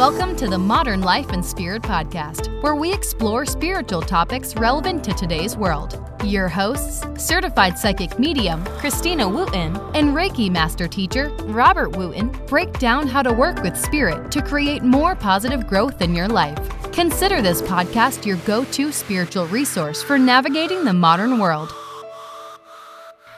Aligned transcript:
Welcome 0.00 0.34
to 0.36 0.48
the 0.48 0.56
Modern 0.56 1.02
Life 1.02 1.28
and 1.28 1.44
Spirit 1.44 1.82
Podcast, 1.82 2.62
where 2.62 2.74
we 2.74 2.90
explore 2.90 3.44
spiritual 3.44 4.00
topics 4.00 4.56
relevant 4.56 5.04
to 5.04 5.12
today's 5.12 5.58
world. 5.58 6.02
Your 6.24 6.48
hosts, 6.48 7.04
certified 7.22 7.76
psychic 7.76 8.18
medium 8.18 8.64
Christina 8.78 9.28
Wooten 9.28 9.76
and 9.94 10.16
Reiki 10.16 10.50
master 10.50 10.88
teacher 10.88 11.28
Robert 11.42 11.98
Wooten, 11.98 12.30
break 12.46 12.72
down 12.78 13.08
how 13.08 13.22
to 13.22 13.30
work 13.30 13.62
with 13.62 13.76
spirit 13.76 14.32
to 14.32 14.40
create 14.40 14.82
more 14.82 15.14
positive 15.14 15.66
growth 15.66 16.00
in 16.00 16.14
your 16.14 16.28
life. 16.28 16.58
Consider 16.92 17.42
this 17.42 17.60
podcast 17.60 18.24
your 18.24 18.38
go 18.46 18.64
to 18.64 18.90
spiritual 18.92 19.48
resource 19.48 20.02
for 20.02 20.18
navigating 20.18 20.82
the 20.82 20.94
modern 20.94 21.38
world. 21.38 21.74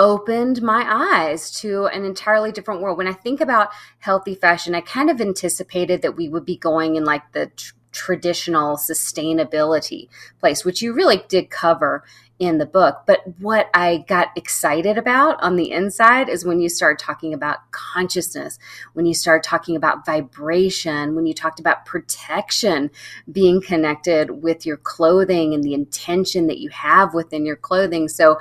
opened 0.00 0.62
my 0.62 0.84
eyes 0.88 1.50
to 1.50 1.84
an 1.88 2.06
entirely 2.06 2.50
different 2.50 2.80
world. 2.80 2.96
When 2.96 3.06
I 3.06 3.12
think 3.12 3.42
about 3.42 3.68
healthy 3.98 4.34
fashion, 4.34 4.74
I 4.74 4.80
kind 4.80 5.10
of 5.10 5.20
anticipated 5.20 6.00
that 6.00 6.16
we 6.16 6.26
would 6.26 6.46
be 6.46 6.56
going 6.56 6.96
in 6.96 7.04
like 7.04 7.32
the 7.32 7.48
tr- 7.48 7.74
traditional 7.92 8.76
sustainability 8.76 10.08
place, 10.38 10.64
which 10.64 10.80
you 10.80 10.94
really 10.94 11.22
did 11.28 11.50
cover 11.50 12.02
in 12.38 12.56
the 12.56 12.64
book. 12.64 13.02
But 13.06 13.20
what 13.40 13.68
I 13.74 14.06
got 14.08 14.28
excited 14.36 14.96
about 14.96 15.42
on 15.42 15.56
the 15.56 15.70
inside 15.70 16.30
is 16.30 16.46
when 16.46 16.60
you 16.60 16.70
start 16.70 16.98
talking 16.98 17.34
about 17.34 17.58
consciousness, 17.70 18.58
when 18.94 19.04
you 19.04 19.12
start 19.12 19.42
talking 19.42 19.76
about 19.76 20.06
vibration, 20.06 21.14
when 21.14 21.26
you 21.26 21.34
talked 21.34 21.60
about 21.60 21.84
protection 21.84 22.90
being 23.30 23.60
connected 23.60 24.42
with 24.42 24.64
your 24.64 24.78
clothing 24.78 25.52
and 25.52 25.62
the 25.62 25.74
intention 25.74 26.46
that 26.46 26.58
you 26.58 26.70
have 26.70 27.12
within 27.12 27.44
your 27.44 27.56
clothing. 27.56 28.08
So 28.08 28.38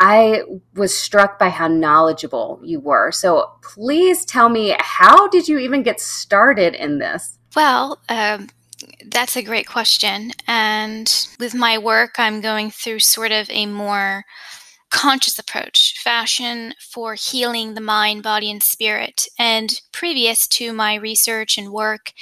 I 0.00 0.42
was 0.74 0.96
struck 0.96 1.38
by 1.38 1.48
how 1.48 1.68
knowledgeable 1.68 2.60
you 2.62 2.80
were. 2.80 3.10
So 3.10 3.50
please 3.62 4.24
tell 4.24 4.48
me, 4.48 4.76
how 4.78 5.28
did 5.28 5.48
you 5.48 5.58
even 5.58 5.82
get 5.82 6.00
started 6.00 6.74
in 6.74 6.98
this? 6.98 7.38
Well, 7.56 7.98
um, 8.08 8.48
that's 9.06 9.36
a 9.36 9.42
great 9.42 9.66
question. 9.66 10.32
And 10.46 11.28
with 11.40 11.54
my 11.54 11.78
work, 11.78 12.14
I'm 12.18 12.40
going 12.40 12.70
through 12.70 13.00
sort 13.00 13.32
of 13.32 13.50
a 13.50 13.66
more 13.66 14.24
conscious 14.90 15.38
approach, 15.38 15.96
fashion 16.02 16.74
for 16.80 17.14
healing 17.14 17.74
the 17.74 17.80
mind, 17.80 18.22
body, 18.22 18.50
and 18.50 18.62
spirit. 18.62 19.26
And 19.38 19.80
previous 19.92 20.46
to 20.48 20.72
my 20.72 20.94
research 20.94 21.58
and 21.58 21.72
work 21.72 22.12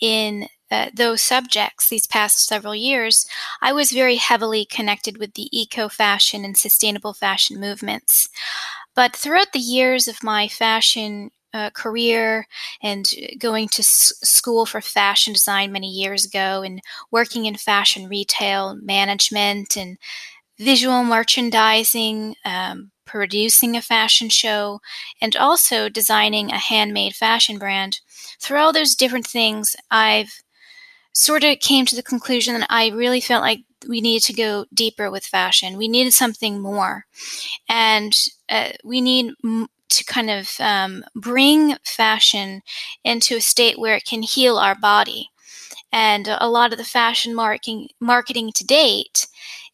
in 0.00 0.48
uh, 0.72 0.90
those 0.94 1.22
subjects 1.22 1.88
these 1.90 2.06
past 2.08 2.46
several 2.46 2.74
years, 2.74 3.26
I 3.62 3.72
was 3.72 3.92
very 3.92 4.16
heavily 4.16 4.64
connected 4.66 5.18
with 5.18 5.34
the 5.34 5.48
eco 5.56 5.88
fashion 5.88 6.44
and 6.44 6.56
sustainable 6.56 7.14
fashion 7.14 7.60
movements. 7.60 8.28
But 8.94 9.16
throughout 9.16 9.52
the 9.52 9.58
years 9.58 10.08
of 10.08 10.22
my 10.22 10.48
fashion 10.48 11.30
uh, 11.54 11.70
career 11.70 12.46
and 12.82 13.06
going 13.38 13.68
to 13.68 13.82
s- 13.82 14.12
school 14.22 14.64
for 14.66 14.80
fashion 14.80 15.34
design 15.34 15.70
many 15.72 15.88
years 15.88 16.24
ago 16.24 16.62
and 16.62 16.80
working 17.10 17.44
in 17.46 17.56
fashion 17.56 18.08
retail 18.08 18.74
management 18.76 19.76
and 19.76 19.98
visual 20.58 21.04
merchandising, 21.04 22.36
um, 22.44 22.90
producing 23.06 23.76
a 23.76 23.82
fashion 23.82 24.28
show, 24.28 24.80
and 25.20 25.36
also 25.36 25.88
designing 25.88 26.50
a 26.50 26.58
handmade 26.58 27.14
fashion 27.14 27.58
brand. 27.58 28.00
Through 28.40 28.58
all 28.58 28.72
those 28.72 28.94
different 28.94 29.26
things, 29.26 29.76
I've 29.90 30.42
sort 31.12 31.44
of 31.44 31.60
came 31.60 31.86
to 31.86 31.96
the 31.96 32.02
conclusion 32.02 32.58
that 32.58 32.66
I 32.70 32.88
really 32.88 33.20
felt 33.20 33.42
like 33.42 33.60
we 33.88 34.00
needed 34.00 34.26
to 34.26 34.32
go 34.32 34.66
deeper 34.72 35.10
with 35.10 35.24
fashion. 35.24 35.76
We 35.76 35.88
needed 35.88 36.12
something 36.12 36.60
more. 36.60 37.06
And 37.68 38.16
uh, 38.48 38.70
we 38.84 39.00
need 39.00 39.34
m- 39.44 39.68
to 39.90 40.04
kind 40.04 40.30
of 40.30 40.52
um, 40.60 41.04
bring 41.14 41.76
fashion 41.84 42.62
into 43.04 43.36
a 43.36 43.40
state 43.40 43.78
where 43.78 43.96
it 43.96 44.04
can 44.04 44.22
heal 44.22 44.56
our 44.56 44.74
body. 44.74 45.28
And 45.92 46.28
a 46.28 46.48
lot 46.48 46.72
of 46.72 46.78
the 46.78 46.84
fashion 46.84 47.34
marketing, 47.34 47.88
marketing 48.00 48.52
to 48.54 48.64
date 48.64 49.26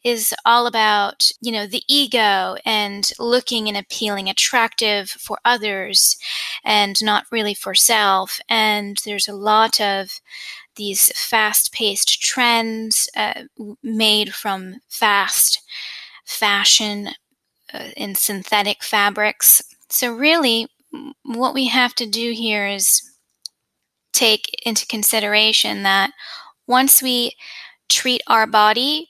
is 0.03 0.33
all 0.45 0.65
about, 0.67 1.31
you 1.41 1.51
know, 1.51 1.67
the 1.67 1.83
ego 1.87 2.55
and 2.65 3.09
looking 3.19 3.67
and 3.67 3.77
appealing, 3.77 4.29
attractive 4.29 5.09
for 5.09 5.39
others 5.43 6.17
and 6.63 7.01
not 7.03 7.25
really 7.31 7.53
for 7.53 7.75
self. 7.75 8.39
And 8.49 8.97
there's 9.05 9.27
a 9.27 9.33
lot 9.35 9.79
of 9.81 10.21
these 10.79 11.11
fast 11.15 11.73
paced 11.73 12.21
trends 12.21 13.09
uh, 13.15 13.43
made 13.83 14.33
from 14.33 14.77
fast 14.89 15.61
fashion 16.25 17.09
uh, 17.73 17.89
in 17.97 18.15
synthetic 18.15 18.83
fabrics. 18.83 19.61
So, 19.89 20.13
really, 20.13 20.67
what 21.23 21.53
we 21.53 21.67
have 21.67 21.93
to 21.95 22.07
do 22.07 22.31
here 22.31 22.65
is 22.65 23.03
take 24.13 24.45
into 24.65 24.87
consideration 24.87 25.83
that 25.83 26.11
once 26.65 27.03
we 27.03 27.35
treat 27.89 28.21
our 28.27 28.47
body 28.47 29.08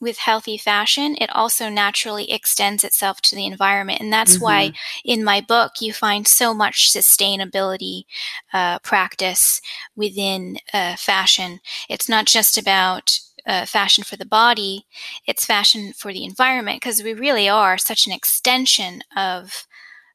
with 0.00 0.18
healthy 0.18 0.56
fashion, 0.56 1.16
it 1.20 1.30
also 1.30 1.68
naturally 1.68 2.30
extends 2.30 2.84
itself 2.84 3.20
to 3.22 3.36
the 3.36 3.46
environment. 3.46 4.00
And 4.00 4.12
that's 4.12 4.34
mm-hmm. 4.34 4.44
why 4.44 4.72
in 5.04 5.24
my 5.24 5.40
book, 5.40 5.72
you 5.80 5.92
find 5.92 6.26
so 6.26 6.52
much 6.54 6.92
sustainability 6.92 8.04
uh, 8.52 8.78
practice 8.80 9.60
within 9.96 10.58
uh, 10.72 10.96
fashion. 10.96 11.60
It's 11.88 12.08
not 12.08 12.26
just 12.26 12.58
about 12.58 13.18
uh, 13.46 13.66
fashion 13.66 14.04
for 14.04 14.16
the 14.16 14.26
body, 14.26 14.86
it's 15.26 15.46
fashion 15.46 15.92
for 15.92 16.12
the 16.12 16.24
environment 16.24 16.80
because 16.80 17.02
we 17.02 17.14
really 17.14 17.48
are 17.48 17.78
such 17.78 18.06
an 18.06 18.12
extension 18.12 19.02
of 19.16 19.66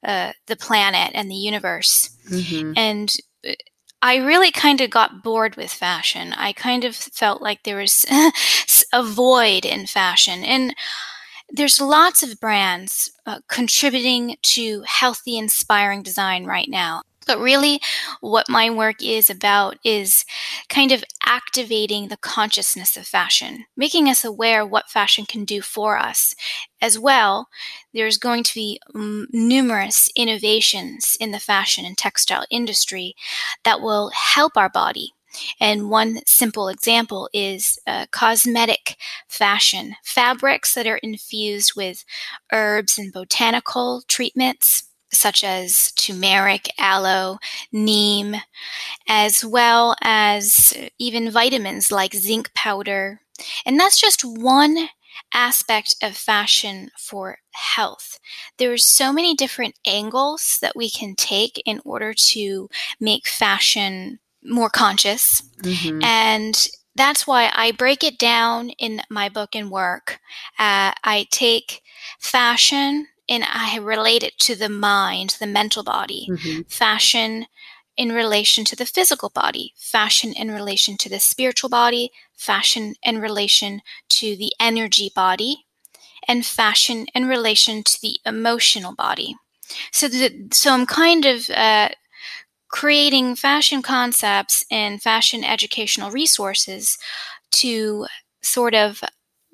uh, 0.04 0.34
the 0.48 0.56
planet 0.56 1.12
and 1.16 1.30
the 1.30 1.36
universe. 1.36 2.16
Mm-hmm. 2.30 2.74
And 2.78 3.14
uh, 3.48 3.54
I 4.06 4.18
really 4.18 4.52
kind 4.52 4.82
of 4.82 4.92
got 4.92 5.24
bored 5.24 5.56
with 5.56 5.72
fashion. 5.72 6.32
I 6.34 6.54
kind 6.54 6.86
of 6.86 6.96
felt 6.96 7.42
like 7.42 7.64
there 7.64 7.78
was 7.78 8.06
a 8.94 9.02
void 9.02 9.66
in 9.66 9.88
fashion. 9.88 10.44
And 10.44 10.76
there's 11.50 11.82
lots 11.82 12.22
of 12.22 12.40
brands 12.40 13.12
uh, 13.26 13.40
contributing 13.50 14.38
to 14.44 14.84
healthy, 14.86 15.40
inspiring 15.40 16.04
design 16.04 16.46
right 16.46 16.70
now. 16.70 17.02
But 17.26 17.40
really, 17.40 17.80
what 18.22 18.50
my 18.50 18.70
work 18.70 19.02
is 19.02 19.30
about 19.30 19.78
is 19.84 20.26
kind 20.70 20.92
of 20.92 21.04
activating 21.26 22.08
the 22.08 22.18
consciousness 22.18 22.98
of 22.98 23.08
fashion, 23.08 23.66
making 23.76 24.08
us 24.10 24.24
aware 24.24 24.66
what 24.66 24.90
fashion 24.90 25.26
can 25.26 25.46
do 25.46 25.62
for 25.62 25.98
us. 25.98 26.36
As 26.82 27.00
well, 27.00 27.48
there's 27.94 28.18
going 28.18 28.44
to 28.44 28.54
be 28.54 28.80
um, 28.94 29.28
numerous 29.32 30.10
innovations 30.16 31.18
in 31.20 31.32
the 31.32 31.40
fashion 31.40 31.86
and 31.86 31.98
textile 31.98 32.46
industry 32.50 33.16
that 33.64 33.82
will 33.82 34.12
help 34.12 34.56
our 34.56 34.70
body. 34.70 35.14
And 35.60 35.90
one 35.90 36.20
simple 36.26 36.70
example 36.70 37.30
is 37.34 37.78
uh, 37.88 38.06
cosmetic 38.12 38.96
fashion, 39.28 39.96
fabrics 40.04 40.74
that 40.76 40.88
are 40.88 40.98
infused 40.98 41.74
with 41.76 42.06
herbs 42.54 42.98
and 42.98 43.12
botanical 43.12 44.02
treatments 44.08 44.84
such 45.12 45.44
as 45.44 45.92
turmeric, 45.94 46.70
aloe, 46.78 47.38
neem, 47.72 48.36
as 49.08 49.44
well 49.44 49.96
as 50.02 50.74
even 51.00 51.32
vitamins 51.32 51.92
like 51.92 52.14
zinc 52.14 52.54
powder. 52.54 53.22
And 53.66 53.80
that's 53.80 54.00
just 54.00 54.24
one 54.24 54.90
aspect 55.34 55.96
of 56.02 56.16
fashion 56.16 56.90
for 56.98 57.40
health. 57.52 58.20
There 58.58 58.72
are 58.72 58.78
so 58.78 59.12
many 59.12 59.36
different 59.36 59.76
angles 59.86 60.58
that 60.62 60.76
we 60.76 60.90
can 60.90 61.16
take 61.16 61.62
in 61.66 61.82
order 61.86 62.14
to 62.14 62.70
make 63.00 63.28
fashion 63.28 64.20
more 64.44 64.70
conscious. 64.70 65.42
Mm-hmm. 65.62 66.04
And 66.04 66.68
that's 66.96 67.28
why 67.28 67.52
I 67.54 67.72
break 67.72 68.04
it 68.04 68.18
down 68.18 68.70
in 68.70 69.02
my 69.10 69.28
book 69.30 69.56
and 69.56 69.70
work. 69.70 70.20
Uh, 70.58 70.94
I 71.04 71.28
take 71.30 71.82
fashion 72.20 73.08
and 73.28 73.44
I 73.44 73.78
relate 73.78 74.24
it 74.24 74.38
to 74.40 74.56
the 74.56 74.70
mind, 74.70 75.38
the 75.40 75.48
mental 75.48 75.84
body, 75.84 76.28
mm-hmm. 76.30 76.62
fashion 76.64 77.48
in 77.98 78.12
relation 78.12 78.66
to 78.66 78.76
the 78.76 78.86
physical 78.86 79.30
body, 79.30 79.74
fashion 79.78 80.34
in 80.34 80.52
relation 80.52 80.98
to 80.98 81.10
the 81.10 81.20
spiritual 81.20 81.70
body, 81.70 82.12
fashion 82.36 82.96
in 83.04 83.20
relation 83.20 83.82
to 84.10 84.36
the 84.36 84.52
energy 84.60 85.12
body, 85.16 85.66
and 86.28 86.46
fashion 86.46 87.06
in 87.16 87.28
relation 87.28 87.84
to 87.84 88.02
the 88.02 88.20
emotional 88.26 88.94
body. 88.94 89.36
So, 89.92 90.08
the, 90.08 90.48
so 90.52 90.74
I'm 90.74 90.86
kind 90.86 91.26
of 91.26 91.50
uh, 91.50 91.90
creating 92.70 93.36
fashion 93.36 93.82
concepts 93.82 94.66
and 94.70 95.02
fashion 95.02 95.44
educational 95.44 96.12
resources 96.12 96.98
to 97.52 98.06
sort 98.42 98.76
of 98.76 99.02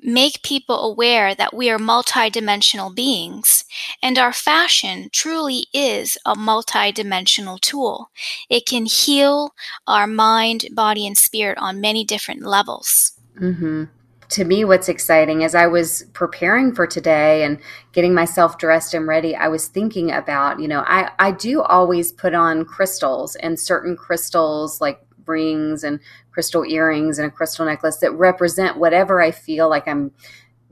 make 0.04 0.44
people 0.44 0.84
aware 0.84 1.36
that 1.36 1.54
we 1.54 1.70
are 1.70 1.78
multidimensional 1.78 2.94
beings 2.94 3.66
and 4.02 4.18
our 4.18 4.34
fashion 4.34 5.10
truly 5.12 5.68
is 5.74 6.18
a 6.26 6.36
multidimensional 6.36 7.60
tool. 7.60 8.10
It 8.50 8.66
can 8.66 8.86
heal 8.86 9.54
our 9.88 10.08
mind, 10.08 10.66
body, 10.74 11.06
and 11.06 11.18
spirit 11.18 11.58
on 11.60 11.82
many 11.82 12.04
different 12.04 12.44
levels. 12.44 13.14
Mm-hmm. 13.40 13.86
To 14.30 14.46
me, 14.46 14.64
what's 14.64 14.88
exciting 14.88 15.42
is 15.42 15.56
I 15.56 15.68
was 15.68 16.06
preparing 16.14 16.74
for 16.74 16.88
today 16.88 17.44
and 17.44 17.60
getting 17.92 18.14
myself 18.14 18.58
dressed 18.58 18.94
and 18.94 19.06
ready, 19.06 19.36
I 19.36 19.50
was 19.50 19.68
thinking 19.68 20.10
about, 20.10 20.62
you 20.62 20.70
know, 20.70 20.86
I, 20.88 21.12
I 21.20 21.32
do 21.32 21.62
always 21.62 22.14
put 22.14 22.34
on 22.34 22.64
crystals 22.64 23.36
and 23.36 23.60
certain 23.60 23.98
crystals 23.98 24.80
like 24.80 25.02
rings 25.32 25.84
and 25.84 26.00
crystal 26.32 26.64
earrings 26.64 27.18
and 27.18 27.28
a 27.28 27.32
crystal 27.32 27.66
necklace 27.66 27.98
that 27.98 28.12
represent 28.12 28.78
whatever 28.78 29.22
I 29.22 29.32
feel 29.32 29.70
like 29.70 29.88
I'm 29.88 30.12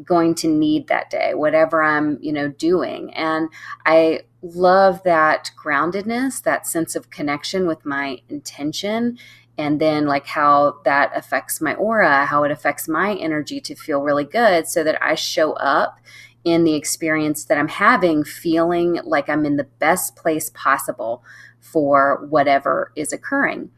going 0.04 0.36
to 0.36 0.48
need 0.48 0.88
that 0.88 1.10
day, 1.10 1.34
whatever 1.34 1.84
I'm, 1.84 2.18
you 2.22 2.32
know, 2.32 2.48
doing. 2.50 3.14
And 3.14 3.50
I 3.86 4.22
love 4.42 5.04
that 5.04 5.52
groundedness, 5.62 6.44
that 6.44 6.68
sense 6.68 6.96
of 6.96 7.10
connection 7.10 7.68
with 7.68 7.86
my 7.86 8.22
intention 8.30 9.18
and 9.58 9.82
then 9.82 10.06
like 10.06 10.26
how 10.26 10.78
that 10.86 11.12
affects 11.14 11.60
my 11.60 11.74
aura, 11.76 12.26
how 12.26 12.46
it 12.46 12.52
affects 12.52 12.88
my 12.88 13.16
energy 13.16 13.60
to 13.60 13.76
feel 13.76 14.02
really 14.02 14.24
good 14.24 14.70
so 14.70 14.86
that 14.86 14.98
I 15.04 15.16
show 15.16 15.52
up 15.54 16.00
in 16.46 16.64
the 16.64 16.76
experience 16.76 17.44
that 17.44 17.58
I'm 17.58 17.68
having 17.68 18.24
feeling 18.24 19.02
like 19.04 19.28
I'm 19.28 19.46
in 19.46 19.58
the 19.58 19.66
best 19.66 20.16
place 20.16 20.50
possible 20.54 21.24
for 21.60 22.26
whatever 22.30 22.94
is 22.96 23.12
occurring. 23.12 23.70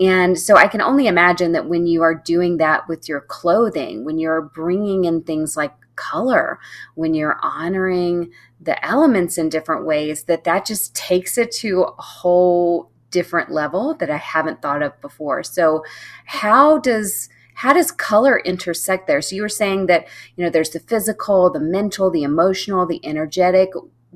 And 0.00 0.38
so 0.38 0.56
I 0.56 0.66
can 0.66 0.80
only 0.80 1.06
imagine 1.06 1.52
that 1.52 1.68
when 1.68 1.86
you 1.86 2.02
are 2.02 2.14
doing 2.14 2.56
that 2.56 2.88
with 2.88 3.08
your 3.08 3.20
clothing, 3.20 4.04
when 4.04 4.18
you're 4.18 4.42
bringing 4.42 5.04
in 5.04 5.22
things 5.22 5.56
like 5.56 5.72
color, 5.96 6.58
when 6.94 7.14
you're 7.14 7.38
honoring 7.42 8.32
the 8.60 8.84
elements 8.84 9.38
in 9.38 9.48
different 9.48 9.86
ways, 9.86 10.24
that 10.24 10.44
that 10.44 10.66
just 10.66 10.94
takes 10.94 11.38
it 11.38 11.52
to 11.52 11.82
a 11.82 12.02
whole 12.02 12.90
different 13.10 13.50
level 13.50 13.94
that 13.94 14.10
I 14.10 14.16
haven't 14.16 14.60
thought 14.60 14.82
of 14.82 15.00
before. 15.00 15.44
So 15.44 15.84
how 16.26 16.78
does 16.78 17.28
how 17.54 17.72
does 17.72 17.92
color 17.92 18.40
intersect 18.40 19.06
there? 19.06 19.22
So 19.22 19.36
you 19.36 19.42
were 19.42 19.48
saying 19.48 19.86
that, 19.86 20.08
you 20.34 20.42
know, 20.42 20.50
there's 20.50 20.70
the 20.70 20.80
physical, 20.80 21.50
the 21.50 21.60
mental, 21.60 22.10
the 22.10 22.24
emotional, 22.24 22.84
the 22.84 23.00
energetic 23.06 23.70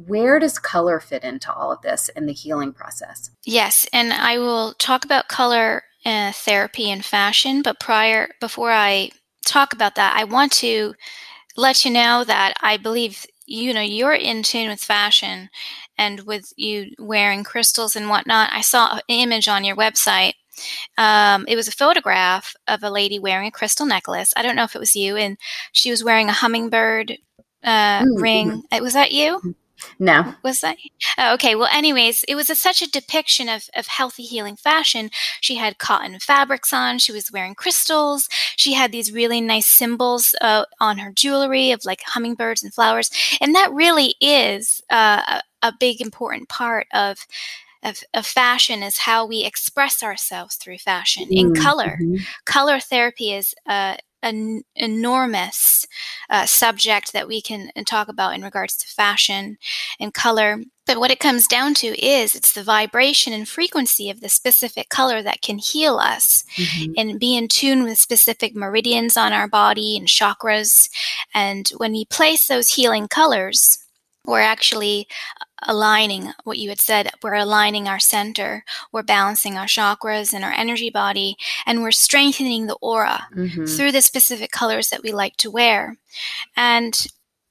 where 0.06 0.38
does 0.38 0.58
color 0.58 1.00
fit 1.00 1.24
into 1.24 1.52
all 1.52 1.72
of 1.72 1.82
this 1.82 2.08
in 2.10 2.26
the 2.26 2.32
healing 2.32 2.72
process? 2.72 3.30
Yes, 3.44 3.86
and 3.92 4.12
I 4.12 4.38
will 4.38 4.74
talk 4.74 5.04
about 5.04 5.28
color 5.28 5.82
uh, 6.04 6.32
therapy 6.32 6.90
and 6.90 7.04
fashion, 7.04 7.62
but 7.62 7.80
prior 7.80 8.30
before 8.40 8.70
I 8.70 9.10
talk 9.44 9.72
about 9.72 9.96
that, 9.96 10.14
I 10.16 10.24
want 10.24 10.52
to 10.52 10.94
let 11.56 11.84
you 11.84 11.90
know 11.90 12.22
that 12.24 12.54
I 12.60 12.76
believe 12.76 13.26
you 13.46 13.74
know 13.74 13.80
you're 13.80 14.14
in 14.14 14.42
tune 14.42 14.68
with 14.68 14.80
fashion 14.80 15.48
and 15.96 16.20
with 16.20 16.52
you 16.56 16.92
wearing 16.98 17.42
crystals 17.42 17.96
and 17.96 18.08
whatnot. 18.08 18.50
I 18.52 18.60
saw 18.60 18.96
an 18.96 19.00
image 19.08 19.48
on 19.48 19.64
your 19.64 19.76
website. 19.76 20.34
Um, 20.96 21.44
it 21.48 21.56
was 21.56 21.68
a 21.68 21.72
photograph 21.72 22.54
of 22.66 22.82
a 22.82 22.90
lady 22.90 23.18
wearing 23.18 23.48
a 23.48 23.52
crystal 23.52 23.86
necklace. 23.86 24.32
I 24.36 24.42
don't 24.42 24.56
know 24.56 24.64
if 24.64 24.76
it 24.76 24.80
was 24.80 24.94
you, 24.94 25.16
and 25.16 25.38
she 25.72 25.90
was 25.90 26.04
wearing 26.04 26.28
a 26.28 26.32
hummingbird 26.32 27.18
uh, 27.64 28.04
ring. 28.14 28.62
Mm-hmm. 28.72 28.82
Was 28.82 28.92
that 28.92 29.12
you? 29.12 29.56
Mm-hmm. 29.78 30.04
No. 30.04 30.34
Was 30.42 30.60
that? 30.60 30.76
Oh, 31.16 31.34
okay. 31.34 31.54
Well, 31.54 31.68
anyways, 31.72 32.24
it 32.24 32.34
was 32.34 32.50
a, 32.50 32.54
such 32.54 32.82
a 32.82 32.90
depiction 32.90 33.48
of, 33.48 33.68
of 33.74 33.86
healthy 33.86 34.24
healing 34.24 34.56
fashion. 34.56 35.10
She 35.40 35.56
had 35.56 35.78
cotton 35.78 36.18
fabrics 36.20 36.72
on. 36.72 36.98
She 36.98 37.12
was 37.12 37.32
wearing 37.32 37.54
crystals. 37.54 38.28
She 38.56 38.72
had 38.72 38.92
these 38.92 39.12
really 39.12 39.40
nice 39.40 39.66
symbols 39.66 40.34
uh, 40.40 40.64
on 40.80 40.98
her 40.98 41.12
jewelry 41.12 41.70
of 41.70 41.84
like 41.84 42.00
hummingbirds 42.04 42.62
and 42.62 42.72
flowers. 42.72 43.10
And 43.40 43.54
that 43.54 43.72
really 43.72 44.14
is 44.20 44.82
uh, 44.90 45.40
a, 45.62 45.68
a 45.68 45.72
big 45.78 46.00
important 46.00 46.48
part 46.48 46.86
of 46.92 47.26
of, 47.84 48.02
of, 48.12 48.26
fashion 48.26 48.82
is 48.82 48.98
how 48.98 49.24
we 49.24 49.44
express 49.44 50.02
ourselves 50.02 50.56
through 50.56 50.78
fashion 50.78 51.28
in 51.30 51.52
mm-hmm. 51.52 51.62
color. 51.62 51.96
Color 52.44 52.80
therapy 52.80 53.32
is 53.32 53.54
uh, 53.68 53.96
an 54.22 54.62
enormous 54.74 55.86
uh, 56.30 56.46
subject 56.46 57.12
that 57.12 57.28
we 57.28 57.40
can 57.40 57.70
uh, 57.76 57.82
talk 57.86 58.08
about 58.08 58.34
in 58.34 58.42
regards 58.42 58.76
to 58.76 58.86
fashion 58.86 59.58
and 59.98 60.14
color. 60.14 60.58
But 60.86 61.00
what 61.00 61.10
it 61.10 61.20
comes 61.20 61.46
down 61.46 61.74
to 61.74 61.88
is 62.02 62.34
it's 62.34 62.52
the 62.52 62.62
vibration 62.62 63.32
and 63.32 63.48
frequency 63.48 64.08
of 64.08 64.20
the 64.20 64.28
specific 64.28 64.88
color 64.88 65.22
that 65.22 65.42
can 65.42 65.58
heal 65.58 65.96
us 65.96 66.44
mm-hmm. 66.56 66.92
and 66.96 67.20
be 67.20 67.36
in 67.36 67.48
tune 67.48 67.82
with 67.82 68.00
specific 68.00 68.54
meridians 68.54 69.16
on 69.16 69.32
our 69.32 69.48
body 69.48 69.96
and 69.96 70.08
chakras. 70.08 70.88
And 71.34 71.68
when 71.76 71.92
we 71.92 72.06
place 72.06 72.46
those 72.46 72.74
healing 72.74 73.08
colors, 73.08 73.78
we're 74.28 74.40
actually 74.40 75.08
aligning 75.66 76.32
what 76.44 76.58
you 76.58 76.68
had 76.68 76.80
said. 76.80 77.10
We're 77.22 77.34
aligning 77.34 77.88
our 77.88 77.98
center, 77.98 78.64
we're 78.92 79.02
balancing 79.02 79.56
our 79.56 79.66
chakras 79.66 80.32
and 80.32 80.44
our 80.44 80.52
energy 80.52 80.90
body, 80.90 81.36
and 81.66 81.82
we're 81.82 81.90
strengthening 81.90 82.66
the 82.66 82.76
aura 82.80 83.26
mm-hmm. 83.34 83.64
through 83.64 83.92
the 83.92 84.02
specific 84.02 84.50
colors 84.50 84.90
that 84.90 85.02
we 85.02 85.12
like 85.12 85.36
to 85.38 85.50
wear. 85.50 85.96
And 86.56 87.06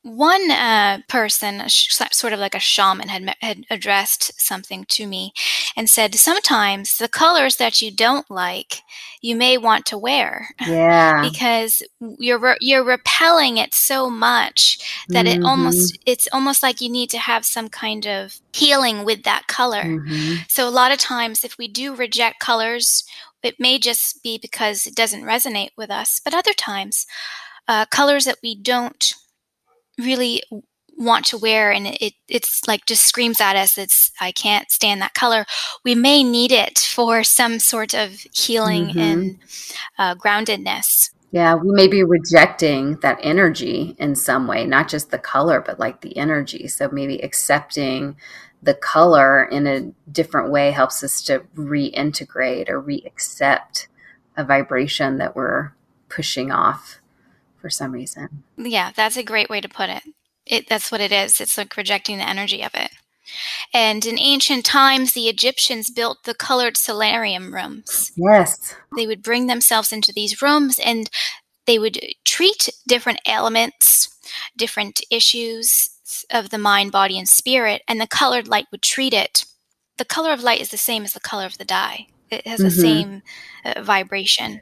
one 0.07 0.49
uh, 0.51 0.99
person, 1.09 1.63
sort 1.67 2.33
of 2.33 2.39
like 2.39 2.55
a 2.55 2.59
shaman, 2.59 3.09
had 3.09 3.35
had 3.41 3.65
addressed 3.69 4.39
something 4.39 4.85
to 4.85 5.05
me, 5.05 5.33
and 5.75 5.89
said 5.89 6.15
sometimes 6.15 6.97
the 6.97 7.07
colors 7.07 7.57
that 7.57 7.81
you 7.81 7.91
don't 7.91 8.29
like, 8.31 8.81
you 9.21 9.35
may 9.35 9.57
want 9.57 9.85
to 9.87 9.97
wear, 9.97 10.49
yeah, 10.65 11.21
because 11.29 11.83
you're 11.99 12.39
re- 12.39 12.57
you're 12.61 12.83
repelling 12.83 13.57
it 13.57 13.73
so 13.73 14.09
much 14.09 14.79
that 15.09 15.25
mm-hmm. 15.25 15.41
it 15.41 15.45
almost 15.45 15.99
it's 16.05 16.27
almost 16.31 16.63
like 16.63 16.81
you 16.81 16.89
need 16.89 17.09
to 17.09 17.19
have 17.19 17.45
some 17.45 17.69
kind 17.69 18.07
of 18.07 18.39
healing 18.53 19.03
with 19.03 19.23
that 19.23 19.47
color. 19.47 19.83
Mm-hmm. 19.83 20.35
So 20.47 20.67
a 20.67 20.71
lot 20.71 20.91
of 20.91 20.99
times, 20.99 21.43
if 21.43 21.57
we 21.57 21.67
do 21.67 21.95
reject 21.95 22.39
colors, 22.39 23.03
it 23.43 23.59
may 23.59 23.77
just 23.77 24.23
be 24.23 24.37
because 24.37 24.87
it 24.87 24.95
doesn't 24.95 25.23
resonate 25.23 25.71
with 25.77 25.91
us, 25.91 26.19
but 26.23 26.33
other 26.33 26.53
times, 26.53 27.05
uh, 27.67 27.85
colors 27.85 28.25
that 28.25 28.37
we 28.41 28.55
don't 28.55 29.13
really 29.97 30.41
want 30.97 31.25
to 31.25 31.37
wear 31.37 31.71
and 31.71 31.85
it 31.85 32.13
it's 32.27 32.67
like 32.67 32.85
just 32.87 33.05
screams 33.05 33.39
at 33.39 33.55
us 33.55 33.77
it's 33.77 34.11
i 34.19 34.31
can't 34.31 34.71
stand 34.71 34.99
that 34.99 35.13
color. 35.13 35.45
We 35.85 35.93
may 35.93 36.23
need 36.23 36.51
it 36.51 36.79
for 36.79 37.23
some 37.23 37.59
sort 37.59 37.93
of 37.93 38.25
healing 38.33 38.87
mm-hmm. 38.87 38.99
and 38.99 39.39
uh, 39.99 40.15
groundedness. 40.15 41.11
Yeah 41.31 41.53
we 41.53 41.71
may 41.71 41.87
be 41.87 42.03
rejecting 42.03 42.95
that 43.01 43.19
energy 43.21 43.95
in 43.99 44.15
some 44.15 44.47
way 44.47 44.65
not 44.65 44.89
just 44.89 45.11
the 45.11 45.19
color 45.19 45.61
but 45.61 45.79
like 45.79 46.01
the 46.01 46.17
energy. 46.17 46.67
So 46.67 46.89
maybe 46.91 47.19
accepting 47.23 48.15
the 48.63 48.73
color 48.73 49.43
in 49.43 49.67
a 49.67 49.91
different 50.11 50.49
way 50.49 50.71
helps 50.71 51.03
us 51.03 51.21
to 51.23 51.39
reintegrate 51.55 52.69
or 52.69 52.81
re-accept 52.81 53.87
a 54.35 54.43
vibration 54.43 55.19
that 55.19 55.35
we're 55.35 55.73
pushing 56.09 56.51
off 56.51 56.99
for 57.59 57.69
some 57.69 57.91
reason. 57.91 58.43
Yeah, 58.57 58.91
that's 58.95 59.17
a 59.17 59.23
great 59.23 59.49
way 59.49 59.61
to 59.61 59.69
put 59.69 59.89
it. 59.89 60.03
It 60.45 60.69
that's 60.69 60.91
what 60.91 61.01
it 61.01 61.11
is. 61.11 61.41
It's 61.41 61.57
like 61.57 61.75
rejecting 61.75 62.17
the 62.17 62.27
energy 62.27 62.63
of 62.63 62.73
it. 62.73 62.91
And 63.73 64.05
in 64.05 64.17
ancient 64.17 64.65
times, 64.65 65.13
the 65.13 65.27
Egyptians 65.27 65.89
built 65.89 66.23
the 66.23 66.33
colored 66.33 66.77
solarium 66.77 67.53
rooms. 67.53 68.11
Yes. 68.15 68.75
They 68.95 69.05
would 69.05 69.21
bring 69.21 69.47
themselves 69.47 69.91
into 69.91 70.13
these 70.13 70.41
rooms 70.41 70.79
and 70.79 71.09
they 71.65 71.77
would 71.77 71.99
treat 72.23 72.69
different 72.87 73.19
elements, 73.25 74.15
different 74.55 75.01
issues 75.11 75.89
of 76.31 76.49
the 76.49 76.57
mind, 76.57 76.91
body, 76.91 77.17
and 77.17 77.27
spirit, 77.27 77.81
and 77.87 77.99
the 77.99 78.07
colored 78.07 78.47
light 78.47 78.67
would 78.71 78.81
treat 78.81 79.13
it. 79.13 79.43
The 79.97 80.05
color 80.05 80.31
of 80.31 80.43
light 80.43 80.61
is 80.61 80.69
the 80.69 80.77
same 80.77 81.03
as 81.03 81.13
the 81.13 81.19
color 81.19 81.45
of 81.45 81.57
the 81.57 81.65
dye, 81.65 82.07
it 82.29 82.47
has 82.47 82.59
mm-hmm. 82.59 82.69
the 82.69 82.71
same 82.71 83.21
uh, 83.65 83.81
vibration. 83.81 84.61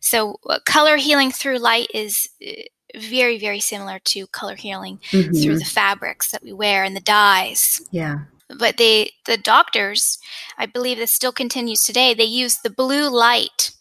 So, 0.00 0.38
uh, 0.48 0.58
color 0.64 0.96
healing 0.96 1.30
through 1.30 1.58
light 1.58 1.88
is 1.94 2.28
uh, 2.46 2.52
very, 2.96 3.38
very 3.38 3.60
similar 3.60 3.98
to 4.00 4.26
color 4.28 4.56
healing 4.56 4.98
mm-hmm. 5.10 5.32
through 5.32 5.58
the 5.58 5.64
fabrics 5.64 6.30
that 6.30 6.42
we 6.42 6.52
wear 6.52 6.84
and 6.84 6.96
the 6.96 7.00
dyes. 7.00 7.80
Yeah. 7.90 8.20
But 8.48 8.76
they, 8.76 9.12
the 9.24 9.38
doctors, 9.38 10.18
I 10.58 10.66
believe 10.66 10.98
this 10.98 11.12
still 11.12 11.32
continues 11.32 11.82
today, 11.82 12.12
they 12.12 12.24
use 12.24 12.58
the 12.58 12.70
blue 12.70 13.08
light 13.08 13.72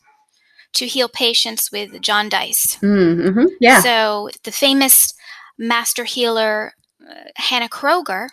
to 0.74 0.86
heal 0.88 1.10
patients 1.10 1.72
with 1.72 2.02
jaundice. 2.02 2.78
Mm-hmm. 2.78 3.46
Yeah. 3.60 3.82
So 3.82 4.30
the 4.44 4.52
famous 4.52 5.14
master 5.58 6.06
healer 6.06 6.74
uh, 7.08 7.14
Hanna 7.36 7.68
Kroeger, 7.68 8.30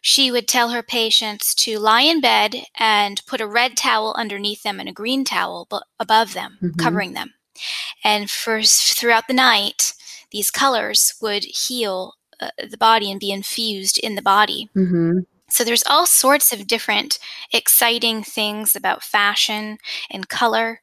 she 0.00 0.30
would 0.30 0.46
tell 0.48 0.70
her 0.70 0.82
patients 0.82 1.54
to 1.56 1.78
lie 1.78 2.02
in 2.02 2.20
bed 2.20 2.64
and 2.78 3.22
put 3.26 3.40
a 3.40 3.46
red 3.46 3.76
towel 3.76 4.14
underneath 4.16 4.62
them 4.62 4.80
and 4.80 4.88
a 4.88 4.92
green 4.92 5.24
towel 5.24 5.68
above 5.98 6.34
them, 6.34 6.58
mm-hmm. 6.62 6.78
covering 6.78 7.12
them. 7.12 7.34
And 8.04 8.30
for 8.30 8.62
throughout 8.62 9.26
the 9.26 9.34
night, 9.34 9.92
these 10.30 10.50
colors 10.50 11.14
would 11.20 11.44
heal 11.44 12.14
uh, 12.40 12.50
the 12.70 12.78
body 12.78 13.10
and 13.10 13.18
be 13.18 13.32
infused 13.32 13.98
in 13.98 14.14
the 14.14 14.22
body. 14.22 14.68
Mm-hmm. 14.76 15.20
So 15.50 15.64
there's 15.64 15.84
all 15.86 16.06
sorts 16.06 16.52
of 16.52 16.66
different 16.66 17.18
exciting 17.52 18.22
things 18.22 18.76
about 18.76 19.02
fashion 19.02 19.78
and 20.10 20.28
color 20.28 20.82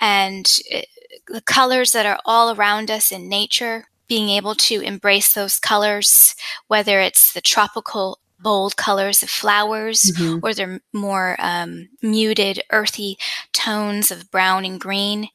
and 0.00 0.60
uh, 0.74 0.82
the 1.28 1.40
colors 1.40 1.92
that 1.92 2.06
are 2.06 2.20
all 2.24 2.54
around 2.54 2.90
us 2.90 3.10
in 3.10 3.28
nature 3.28 3.88
being 4.08 4.28
able 4.28 4.54
to 4.54 4.80
embrace 4.80 5.32
those 5.32 5.58
colors, 5.58 6.34
whether 6.68 7.00
it's 7.00 7.32
the 7.32 7.40
tropical 7.40 8.18
bold 8.38 8.76
colors 8.76 9.22
of 9.22 9.30
flowers 9.30 10.12
mm-hmm. 10.12 10.38
or 10.42 10.52
they're 10.52 10.80
more 10.92 11.36
um, 11.38 11.88
muted, 12.02 12.62
earthy 12.70 13.16
tones 13.52 14.10
of 14.10 14.30
brown 14.30 14.64
and 14.64 14.80
green. 14.80 15.28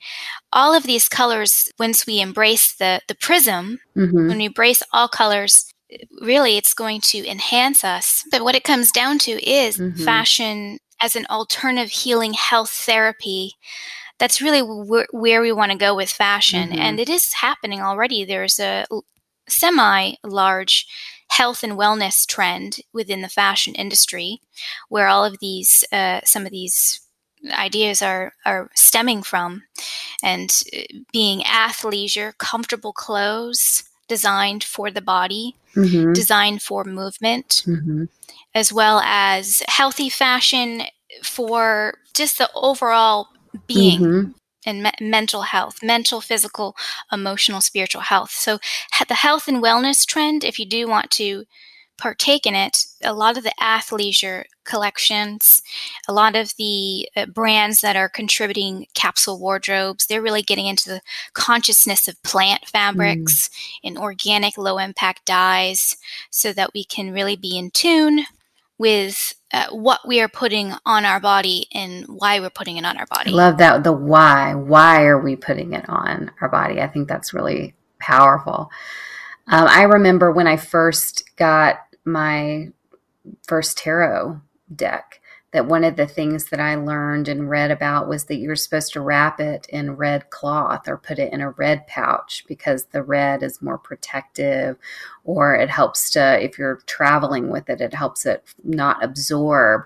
All 0.54 0.74
of 0.74 0.84
these 0.84 1.10
colors, 1.10 1.72
once 1.80 2.06
we 2.06 2.22
embrace 2.22 2.74
the, 2.76 3.02
the 3.08 3.16
prism, 3.16 3.80
mm-hmm. 3.98 4.28
when 4.28 4.38
we 4.38 4.46
embrace 4.46 4.84
all 4.94 5.08
colors, 5.08 5.74
really 6.22 6.58
it's 6.58 6.74
going 6.74 7.02
to 7.02 7.28
enhance 7.28 7.84
us. 7.84 8.24
But 8.32 8.44
what 8.44 8.56
it 8.56 8.64
comes 8.64 8.92
down 8.92 9.18
to 9.20 9.32
is 9.44 9.78
mm-hmm. 9.78 10.04
fashion 10.04 10.80
as 11.02 11.16
an 11.16 11.26
alternative 11.30 11.90
healing 11.90 12.34
health 12.34 12.70
therapy 12.70 13.54
that's 14.22 14.40
really 14.40 14.62
wh- 14.62 15.12
where 15.12 15.42
we 15.42 15.52
want 15.52 15.72
to 15.72 15.78
go 15.78 15.96
with 15.96 16.12
fashion. 16.12 16.70
Mm-hmm. 16.70 16.80
And 16.80 17.00
it 17.00 17.10
is 17.10 17.34
happening 17.34 17.82
already. 17.82 18.24
There's 18.24 18.60
a 18.60 18.86
semi 19.50 20.14
large 20.24 20.86
health 21.32 21.64
and 21.64 21.74
wellness 21.74 22.28
trend 22.28 22.82
within 22.94 23.22
the 23.22 23.30
fashion 23.30 23.74
industry 23.74 24.40
where 24.90 25.08
all 25.08 25.26
of 25.26 25.40
these, 25.42 25.84
uh, 25.92 26.20
some 26.24 26.46
of 26.46 26.52
these 26.52 27.02
ideas 27.52 28.04
are, 28.04 28.34
are 28.46 28.70
stemming 28.76 29.24
from 29.24 29.64
and 30.22 30.62
uh, 30.72 30.82
being 31.12 31.40
athleisure, 31.40 32.38
comfortable 32.38 32.94
clothes 32.94 33.84
designed 34.08 34.64
for 34.64 34.92
the 34.92 35.02
body, 35.02 35.56
mm-hmm. 35.76 36.14
designed 36.14 36.62
for 36.62 36.84
movement, 36.84 37.64
mm-hmm. 37.66 38.04
as 38.54 38.72
well 38.72 39.00
as 39.04 39.64
healthy 39.68 40.10
fashion 40.10 40.84
for 41.24 41.96
just 42.14 42.38
the 42.38 42.50
overall 42.54 43.30
being 43.68 44.00
mm-hmm. 44.00 44.32
and 44.66 44.84
me- 44.84 44.92
mental 45.00 45.44
health, 45.44 45.80
mental, 45.84 46.22
physical, 46.22 46.76
emotional, 47.12 47.62
spiritual 47.62 48.02
health. 48.02 48.32
So, 48.32 48.60
the 49.08 49.16
health 49.16 49.48
and 49.48 49.62
wellness 49.64 50.06
trend, 50.06 50.44
if 50.44 50.60
you 50.60 50.66
do 50.66 50.88
want 50.88 51.12
to 51.12 51.46
partake 52.02 52.48
in 52.48 52.56
it, 52.56 52.86
a 53.04 53.14
lot 53.14 53.38
of 53.38 53.44
the 53.44 53.54
athleisure 53.62 54.46
collections, 54.64 55.62
a 56.08 56.14
lot 56.14 56.36
of 56.36 56.56
the 56.58 57.08
uh, 57.16 57.28
brands 57.28 57.82
that 57.82 57.96
are 57.96 58.10
contributing 58.10 58.88
capsule 58.96 59.40
wardrobes, 59.40 60.08
they're 60.08 60.22
really 60.22 60.42
getting 60.42 60.66
into 60.66 60.90
the 60.90 61.02
consciousness 61.34 62.08
of 62.08 62.22
plant 62.24 62.66
fabrics 62.66 63.50
mm. 63.50 63.52
and 63.84 63.98
organic 64.00 64.58
low 64.58 64.80
impact 64.80 65.26
dyes 65.26 65.96
so 66.32 66.52
that 66.54 66.74
we 66.74 66.84
can 66.84 67.14
really 67.14 67.36
be 67.36 67.56
in 67.56 67.70
tune 67.70 68.26
with 68.80 69.36
uh, 69.54 69.68
what 69.70 70.08
we 70.08 70.22
are 70.22 70.28
putting 70.28 70.74
on 70.86 71.06
our 71.06 71.20
body 71.20 71.68
and 71.74 72.06
why 72.08 72.40
we're 72.40 72.50
putting 72.50 72.78
it 72.78 72.86
on 72.86 72.98
our 72.98 73.06
body. 73.08 73.32
Love 73.32 73.58
that. 73.58 73.84
The 73.84 73.92
why. 73.92 74.56
Why 74.56 75.04
are 75.06 75.20
we 75.20 75.36
putting 75.36 75.74
it 75.74 75.88
on 75.90 76.32
our 76.42 76.50
body? 76.50 76.82
I 76.82 76.88
think 76.88 77.08
that's 77.08 77.34
really 77.34 77.76
powerful. 78.00 78.70
Um, 79.48 79.68
I 79.68 79.84
remember 79.84 80.32
when 80.32 80.48
I 80.48 80.58
first 80.58 81.36
got 81.36 81.78
my 82.06 82.70
first 83.48 83.78
tarot 83.78 84.42
deck 84.76 85.21
that 85.52 85.66
one 85.66 85.84
of 85.84 85.98
the 85.98 86.08
things 86.08 86.46
that 86.46 86.60
I 86.62 86.76
learned 86.76 87.28
and 87.28 87.50
read 87.50 87.72
about 87.72 88.08
was 88.08 88.26
that 88.26 88.38
you're 88.38 88.56
supposed 88.56 88.94
to 88.94 89.02
wrap 89.02 89.40
it 89.40 89.68
in 89.70 89.98
red 89.98 90.30
cloth 90.30 90.88
or 90.88 90.98
put 90.98 91.20
it 91.20 91.34
in 91.34 91.42
a 91.42 91.52
red 91.52 91.86
pouch 91.88 92.46
because 92.48 92.86
the 92.86 93.04
red 93.04 93.44
is 93.44 93.62
more 93.62 93.78
protective 93.78 94.78
or 95.26 95.56
it 95.56 95.70
helps 95.70 96.10
to, 96.12 96.42
if 96.42 96.58
you're 96.58 96.80
traveling 96.86 97.50
with 97.50 97.70
it, 97.70 97.82
it 97.82 97.94
helps 97.94 98.26
it 98.26 98.44
not 98.64 99.04
absorb 99.04 99.84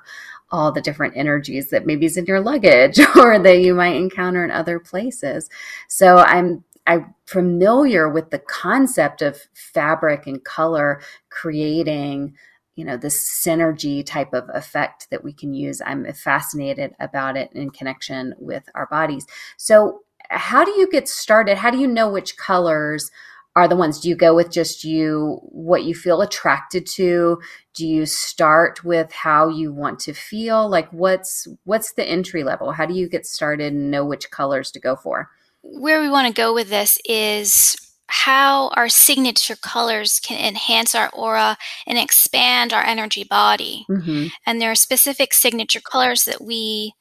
all 0.51 0.72
the 0.72 0.81
different 0.81 1.17
energies 1.17 1.69
that 1.72 1.88
maybe 1.88 2.05
is 2.05 2.17
in 2.17 2.25
your 2.25 2.41
luggage 2.41 3.00
or 3.15 3.39
that 3.39 3.60
you 3.60 3.74
might 3.74 3.95
encounter 3.95 4.43
in 4.45 4.51
other 4.51 4.79
places. 4.79 5.50
So 5.88 6.17
I'm 6.17 6.63
I'm 6.88 7.15
familiar 7.25 8.07
with 8.07 8.29
the 8.29 8.38
concept 8.38 9.24
of 9.24 9.41
fabric 9.53 10.27
and 10.27 10.43
color 10.43 11.01
creating 11.29 12.36
you 12.75 12.86
know 12.86 12.98
this 12.98 13.24
synergy 13.46 14.05
type 14.05 14.34
of 14.34 14.50
effect 14.53 15.08
that 15.10 15.24
we 15.24 15.32
can 15.34 15.53
use 15.53 15.82
i'm 15.86 16.05
fascinated 16.13 16.94
about 17.00 17.38
it 17.38 17.51
in 17.53 17.70
connection 17.70 18.34
with 18.38 18.63
our 18.75 18.88
bodies. 18.88 19.25
So 19.58 20.01
how 20.29 20.63
do 20.63 20.72
you 20.72 20.89
get 20.89 21.08
started? 21.08 21.58
How 21.58 21.70
do 21.70 21.77
you 21.77 21.88
know 21.88 22.10
which 22.10 22.38
colors 22.38 23.12
are 23.55 23.67
the 23.67 23.75
ones? 23.75 24.00
Do 24.00 24.10
you 24.10 24.15
go 24.15 24.36
with 24.36 24.51
just 24.51 24.84
you 24.84 25.39
what 25.44 25.84
you 25.84 25.96
feel 25.96 26.22
attracted 26.22 26.86
to? 26.88 27.39
Do 27.74 27.88
you 27.88 28.05
start 28.05 28.84
with 28.84 29.12
how 29.12 29.48
you 29.50 29.72
want 29.72 30.00
to 30.01 30.13
feel? 30.13 30.70
Like 30.70 30.89
what's 30.91 31.48
what's 31.63 31.94
the 31.94 32.05
entry 32.05 32.44
level? 32.44 32.72
How 32.72 32.86
do 32.86 32.94
you 32.94 33.08
get 33.08 33.25
started 33.25 33.74
and 33.74 33.91
know 33.91 34.05
which 34.05 34.32
colors 34.32 34.72
to 34.72 34.79
go 34.79 34.96
for? 34.96 35.29
Where 35.62 36.01
we 36.01 36.10
want 36.10 36.27
to 36.27 36.34
go 36.34 36.53
with 36.53 36.70
this 36.70 37.00
is 37.05 37.75
how 38.08 38.70
our 38.70 38.90
signature 38.90 39.56
colors 39.56 40.20
can 40.20 40.40
enhance 40.40 40.94
our 40.94 41.10
aura 41.10 41.58
and 41.88 41.98
expand 41.98 42.74
our 42.74 42.84
energy 42.84 43.24
body. 43.24 43.86
Mm-hmm. 43.90 44.28
And 44.46 44.62
there 44.62 44.72
are 44.72 44.76
specific 44.76 45.34
signature 45.34 45.82
colors 45.82 46.26
that 46.26 46.42
we 46.42 46.94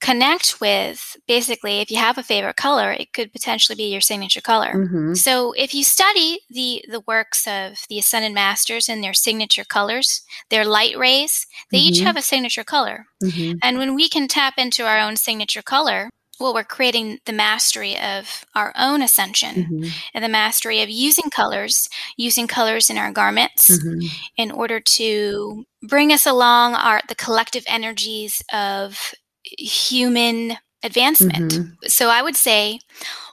connect 0.00 0.60
with. 0.60 1.16
Basically, 1.26 1.80
if 1.80 1.90
you 1.90 1.96
have 1.96 2.18
a 2.18 2.22
favorite 2.22 2.56
color, 2.56 2.92
it 2.92 3.12
could 3.12 3.32
potentially 3.32 3.74
be 3.74 3.90
your 3.90 4.00
signature 4.00 4.40
color. 4.40 4.74
Mm-hmm. 4.74 5.14
So, 5.14 5.52
if 5.52 5.74
you 5.74 5.82
study 5.82 6.40
the 6.50 6.84
the 6.88 7.00
works 7.06 7.46
of 7.46 7.84
the 7.88 7.98
Ascended 7.98 8.32
Masters 8.34 8.88
and 8.88 9.02
their 9.02 9.14
signature 9.14 9.64
colors, 9.64 10.22
their 10.50 10.64
light 10.64 10.96
rays, 10.96 11.46
they 11.70 11.78
mm-hmm. 11.78 11.86
each 11.94 12.00
have 12.00 12.16
a 12.16 12.22
signature 12.22 12.64
color. 12.64 13.06
Mm-hmm. 13.22 13.58
And 13.62 13.78
when 13.78 13.94
we 13.94 14.08
can 14.08 14.28
tap 14.28 14.54
into 14.58 14.86
our 14.86 14.98
own 14.98 15.16
signature 15.16 15.62
color, 15.62 16.10
well, 16.40 16.54
we're 16.54 16.64
creating 16.64 17.18
the 17.26 17.32
mastery 17.32 17.98
of 17.98 18.44
our 18.54 18.72
own 18.76 19.02
ascension 19.02 19.54
mm-hmm. 19.54 19.88
and 20.12 20.24
the 20.24 20.28
mastery 20.28 20.82
of 20.82 20.90
using 20.90 21.30
colors, 21.30 21.88
using 22.16 22.46
colors 22.46 22.90
in 22.90 22.98
our 22.98 23.12
garments 23.12 23.70
mm-hmm. 23.70 24.06
in 24.36 24.50
order 24.50 24.80
to 24.80 25.64
bring 25.82 26.12
us 26.12 26.26
along 26.26 26.74
our 26.74 27.00
the 27.08 27.14
collective 27.14 27.64
energies 27.66 28.42
of 28.52 29.14
human 29.42 30.56
advancement. 30.82 31.52
Mm-hmm. 31.52 31.86
So 31.86 32.08
I 32.08 32.22
would 32.22 32.36
say 32.36 32.80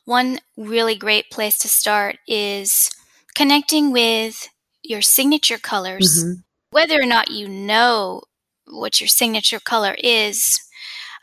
one 0.05 0.39
really 0.58 0.96
great 0.96 1.29
place 1.31 1.58
to 1.60 1.67
start 1.67 2.17
is 2.27 2.91
connecting 3.36 3.91
with 3.91 4.50
your 4.84 5.01
signature 5.01 5.58
colors. 5.58 6.24
Mm-hmm. 6.24 6.34
Whether 6.72 7.01
or 7.01 7.05
not 7.05 7.31
you 7.31 7.48
know 7.48 8.22
what 8.65 9.01
your 9.01 9.08
signature 9.08 9.60
color 9.60 9.96
is, 10.01 10.60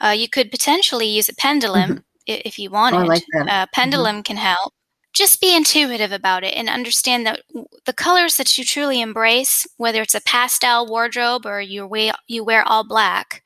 uh, 0.00 0.14
you 0.16 0.28
could 0.28 0.50
potentially 0.50 1.06
use 1.06 1.28
a 1.28 1.34
pendulum 1.34 1.90
mm-hmm. 1.90 2.00
if 2.26 2.58
you 2.58 2.70
wanted. 2.70 3.02
Oh, 3.02 3.04
like 3.04 3.24
uh, 3.48 3.66
pendulum 3.72 4.16
mm-hmm. 4.16 4.22
can 4.22 4.36
help 4.36 4.72
just 5.14 5.40
be 5.40 5.56
intuitive 5.56 6.12
about 6.12 6.44
it 6.44 6.54
and 6.54 6.68
understand 6.68 7.26
that 7.26 7.40
the 7.86 7.92
colors 7.92 8.36
that 8.36 8.56
you 8.56 8.64
truly 8.64 9.00
embrace, 9.00 9.66
whether 9.76 10.02
it's 10.02 10.14
a 10.14 10.20
pastel 10.20 10.86
wardrobe 10.86 11.44
or 11.44 11.60
you 11.60 11.86
wear, 11.86 12.12
you 12.28 12.44
wear 12.44 12.62
all 12.66 12.86
black, 12.86 13.42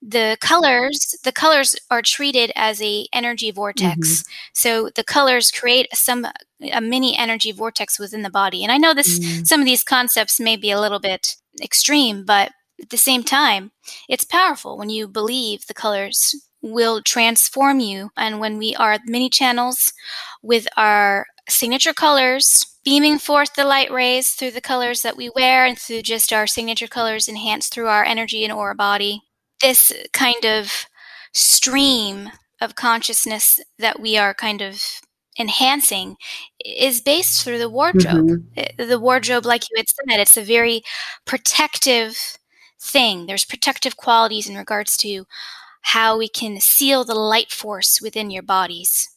the 0.00 0.36
colors 0.40 1.16
the 1.24 1.32
colors 1.32 1.74
are 1.90 2.02
treated 2.02 2.52
as 2.54 2.80
a 2.80 3.06
energy 3.12 3.50
vortex 3.50 4.22
mm-hmm. 4.22 4.30
so 4.52 4.90
the 4.94 5.02
colors 5.02 5.50
create 5.50 5.88
some 5.92 6.24
a 6.72 6.80
mini 6.80 7.16
energy 7.18 7.50
vortex 7.50 7.98
within 7.98 8.22
the 8.22 8.30
body 8.30 8.62
and 8.62 8.70
i 8.70 8.76
know 8.76 8.94
this 8.94 9.18
mm-hmm. 9.18 9.42
some 9.42 9.58
of 9.60 9.66
these 9.66 9.82
concepts 9.82 10.38
may 10.38 10.56
be 10.56 10.70
a 10.70 10.80
little 10.80 11.00
bit 11.00 11.34
extreme 11.60 12.24
but 12.24 12.52
at 12.80 12.90
the 12.90 12.96
same 12.96 13.22
time 13.22 13.70
it's 14.08 14.24
powerful 14.24 14.78
when 14.78 14.90
you 14.90 15.08
believe 15.08 15.66
the 15.66 15.74
colors 15.74 16.34
will 16.60 17.00
transform 17.02 17.80
you 17.80 18.10
and 18.16 18.40
when 18.40 18.58
we 18.58 18.74
are 18.76 18.98
mini 19.06 19.30
channels 19.30 19.92
with 20.42 20.66
our 20.76 21.26
signature 21.48 21.92
colors 21.92 22.66
beaming 22.84 23.18
forth 23.18 23.54
the 23.54 23.64
light 23.64 23.90
rays 23.90 24.30
through 24.30 24.50
the 24.50 24.60
colors 24.60 25.02
that 25.02 25.16
we 25.16 25.30
wear 25.34 25.64
and 25.64 25.78
through 25.78 26.02
just 26.02 26.32
our 26.32 26.46
signature 26.46 26.88
colors 26.88 27.28
enhanced 27.28 27.72
through 27.72 27.86
our 27.86 28.04
energy 28.04 28.44
and 28.44 28.52
aura 28.52 28.74
body 28.74 29.22
this 29.60 29.92
kind 30.12 30.44
of 30.44 30.86
stream 31.32 32.30
of 32.60 32.74
consciousness 32.74 33.60
that 33.78 34.00
we 34.00 34.16
are 34.16 34.34
kind 34.34 34.60
of 34.60 34.82
enhancing 35.38 36.16
is 36.64 37.00
based 37.00 37.44
through 37.44 37.58
the 37.58 37.68
wardrobe. 37.68 38.28
Mm-hmm. 38.28 38.88
The 38.88 38.98
wardrobe, 38.98 39.46
like 39.46 39.62
you 39.70 39.76
had 39.76 39.86
said, 39.88 40.20
it's 40.20 40.36
a 40.36 40.42
very 40.42 40.82
protective 41.24 42.37
thing. 42.80 43.26
There's 43.26 43.44
protective 43.44 43.96
qualities 43.96 44.48
in 44.48 44.56
regards 44.56 44.96
to 44.98 45.26
how 45.82 46.18
we 46.18 46.28
can 46.28 46.60
seal 46.60 47.04
the 47.04 47.14
light 47.14 47.50
force 47.50 48.00
within 48.00 48.30
your 48.30 48.42
bodies. 48.42 49.08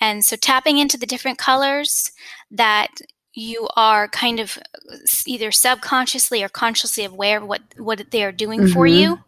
And 0.00 0.24
so 0.24 0.36
tapping 0.36 0.78
into 0.78 0.98
the 0.98 1.06
different 1.06 1.38
colors 1.38 2.12
that 2.50 2.88
you 3.34 3.68
are 3.76 4.08
kind 4.08 4.40
of 4.40 4.58
either 5.26 5.50
subconsciously 5.50 6.42
or 6.42 6.48
consciously 6.48 7.04
aware 7.04 7.38
of 7.38 7.44
what, 7.44 7.62
what 7.78 8.10
they 8.10 8.24
are 8.24 8.32
doing 8.32 8.62
mm-hmm. 8.62 8.72
for 8.72 8.86
you 8.86 9.18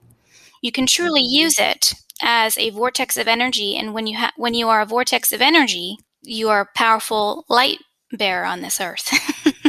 you 0.64 0.72
can 0.72 0.86
truly 0.86 1.20
use 1.20 1.58
it 1.58 1.92
as 2.22 2.56
a 2.56 2.70
vortex 2.70 3.18
of 3.18 3.28
energy. 3.28 3.76
And 3.76 3.92
when 3.92 4.06
you 4.06 4.16
ha- 4.16 4.32
when 4.36 4.54
you 4.54 4.70
are 4.70 4.80
a 4.80 4.86
vortex 4.86 5.30
of 5.30 5.42
energy, 5.42 5.98
you 6.22 6.48
are 6.48 6.62
a 6.62 6.68
powerful 6.74 7.44
light 7.50 7.76
bearer 8.12 8.46
on 8.46 8.62
this 8.62 8.80
earth. 8.80 9.12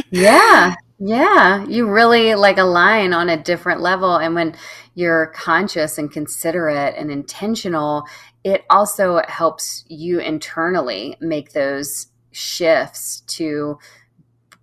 yeah, 0.10 0.74
yeah, 0.98 1.64
you 1.66 1.88
really 1.88 2.34
like 2.34 2.56
align 2.58 3.12
on 3.12 3.28
a 3.28 3.42
different 3.42 3.80
level. 3.80 4.16
And 4.16 4.34
when 4.34 4.56
you're 4.94 5.26
conscious 5.28 5.98
and 5.98 6.10
considerate 6.10 6.94
and 6.96 7.10
intentional, 7.10 8.04
it 8.44 8.64
also 8.70 9.20
helps 9.28 9.84
you 9.88 10.20
internally 10.20 11.16
make 11.20 11.52
those 11.52 12.06
shifts 12.32 13.20
to 13.26 13.78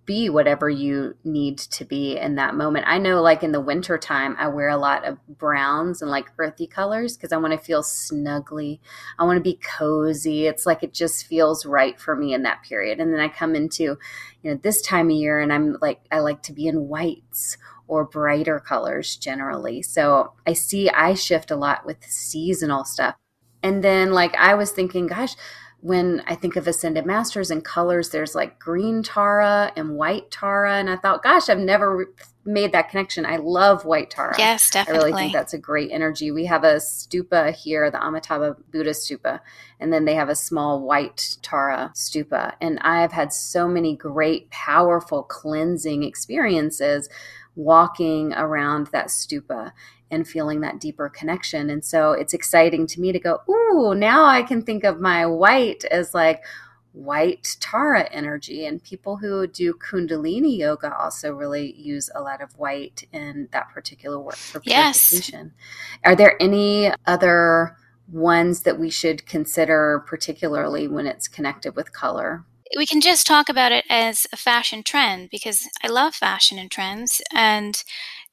be 0.06 0.28
whatever 0.28 0.68
you 0.68 1.16
need 1.24 1.58
to 1.58 1.84
be 1.84 2.16
in 2.16 2.34
that 2.34 2.54
moment. 2.54 2.86
I 2.86 2.98
know 2.98 3.22
like 3.22 3.42
in 3.42 3.52
the 3.52 3.60
winter 3.60 3.96
time 3.96 4.36
I 4.38 4.48
wear 4.48 4.68
a 4.68 4.76
lot 4.76 5.04
of 5.04 5.18
browns 5.26 6.02
and 6.02 6.10
like 6.10 6.26
earthy 6.38 6.66
colors 6.66 7.16
because 7.16 7.32
I 7.32 7.36
want 7.38 7.52
to 7.52 7.58
feel 7.58 7.82
snuggly. 7.82 8.80
I 9.18 9.24
want 9.24 9.38
to 9.38 9.42
be 9.42 9.58
cozy. 9.78 10.46
It's 10.46 10.66
like 10.66 10.82
it 10.82 10.92
just 10.92 11.26
feels 11.26 11.64
right 11.64 11.98
for 11.98 12.14
me 12.14 12.34
in 12.34 12.42
that 12.42 12.62
period. 12.62 13.00
And 13.00 13.12
then 13.12 13.20
I 13.20 13.28
come 13.28 13.54
into, 13.54 13.98
you 14.42 14.50
know, 14.50 14.60
this 14.62 14.82
time 14.82 15.10
of 15.10 15.16
year 15.16 15.40
and 15.40 15.52
I'm 15.52 15.76
like 15.80 16.00
I 16.10 16.20
like 16.20 16.42
to 16.42 16.52
be 16.52 16.66
in 16.66 16.88
whites 16.88 17.56
or 17.86 18.04
brighter 18.04 18.60
colors 18.60 19.16
generally. 19.16 19.82
So 19.82 20.32
I 20.46 20.52
see 20.52 20.88
I 20.90 21.14
shift 21.14 21.50
a 21.50 21.56
lot 21.56 21.86
with 21.86 22.04
seasonal 22.04 22.84
stuff. 22.84 23.14
And 23.62 23.82
then 23.82 24.12
like 24.12 24.34
I 24.36 24.54
was 24.54 24.70
thinking, 24.70 25.06
gosh, 25.06 25.36
when 25.84 26.22
I 26.26 26.34
think 26.34 26.56
of 26.56 26.66
Ascended 26.66 27.04
Masters 27.04 27.50
and 27.50 27.62
colors, 27.62 28.08
there's 28.08 28.34
like 28.34 28.58
green 28.58 29.02
Tara 29.02 29.70
and 29.76 29.96
white 29.96 30.30
Tara. 30.30 30.78
And 30.78 30.88
I 30.88 30.96
thought, 30.96 31.22
gosh, 31.22 31.50
I've 31.50 31.58
never 31.58 31.94
re- 31.94 32.06
made 32.46 32.72
that 32.72 32.88
connection. 32.88 33.26
I 33.26 33.36
love 33.36 33.84
white 33.84 34.08
Tara. 34.08 34.34
Yes, 34.38 34.70
definitely. 34.70 34.98
I 34.98 35.04
really 35.04 35.18
think 35.20 35.34
that's 35.34 35.52
a 35.52 35.58
great 35.58 35.90
energy. 35.92 36.30
We 36.30 36.46
have 36.46 36.64
a 36.64 36.76
stupa 36.76 37.54
here, 37.54 37.90
the 37.90 38.02
Amitabha 38.02 38.56
Buddha 38.72 38.92
stupa, 38.92 39.40
and 39.78 39.92
then 39.92 40.06
they 40.06 40.14
have 40.14 40.30
a 40.30 40.34
small 40.34 40.80
white 40.80 41.36
Tara 41.42 41.92
stupa. 41.94 42.54
And 42.62 42.78
I've 42.78 43.12
had 43.12 43.30
so 43.34 43.68
many 43.68 43.94
great, 43.94 44.48
powerful 44.48 45.22
cleansing 45.22 46.02
experiences 46.02 47.10
walking 47.56 48.32
around 48.32 48.86
that 48.86 49.08
stupa 49.08 49.72
and 50.14 50.26
feeling 50.26 50.60
that 50.60 50.80
deeper 50.80 51.08
connection. 51.08 51.70
And 51.70 51.84
so 51.84 52.12
it's 52.12 52.34
exciting 52.34 52.86
to 52.88 53.00
me 53.00 53.12
to 53.12 53.18
go, 53.18 53.40
ooh, 53.48 53.94
now 53.94 54.24
I 54.24 54.42
can 54.42 54.62
think 54.62 54.84
of 54.84 55.00
my 55.00 55.26
white 55.26 55.84
as 55.86 56.14
like 56.14 56.44
white 56.92 57.56
Tara 57.60 58.04
energy. 58.10 58.64
And 58.66 58.82
people 58.82 59.16
who 59.16 59.46
do 59.46 59.74
Kundalini 59.74 60.56
yoga 60.56 60.96
also 60.96 61.32
really 61.32 61.74
use 61.74 62.08
a 62.14 62.22
lot 62.22 62.40
of 62.40 62.56
white 62.58 63.06
in 63.12 63.48
that 63.52 63.70
particular 63.70 64.18
work 64.18 64.36
for 64.36 64.60
purification. 64.60 65.52
Yes. 65.54 66.04
Are 66.04 66.16
there 66.16 66.40
any 66.40 66.92
other 67.06 67.76
ones 68.12 68.62
that 68.62 68.78
we 68.78 68.90
should 68.90 69.26
consider, 69.26 70.04
particularly 70.06 70.88
when 70.88 71.06
it's 71.06 71.26
connected 71.26 71.74
with 71.74 71.92
color? 71.92 72.44
we 72.76 72.86
can 72.86 73.00
just 73.00 73.26
talk 73.26 73.48
about 73.48 73.72
it 73.72 73.84
as 73.88 74.26
a 74.32 74.36
fashion 74.36 74.82
trend 74.82 75.30
because 75.30 75.68
I 75.82 75.88
love 75.88 76.14
fashion 76.14 76.58
and 76.58 76.70
trends, 76.70 77.20
and 77.32 77.82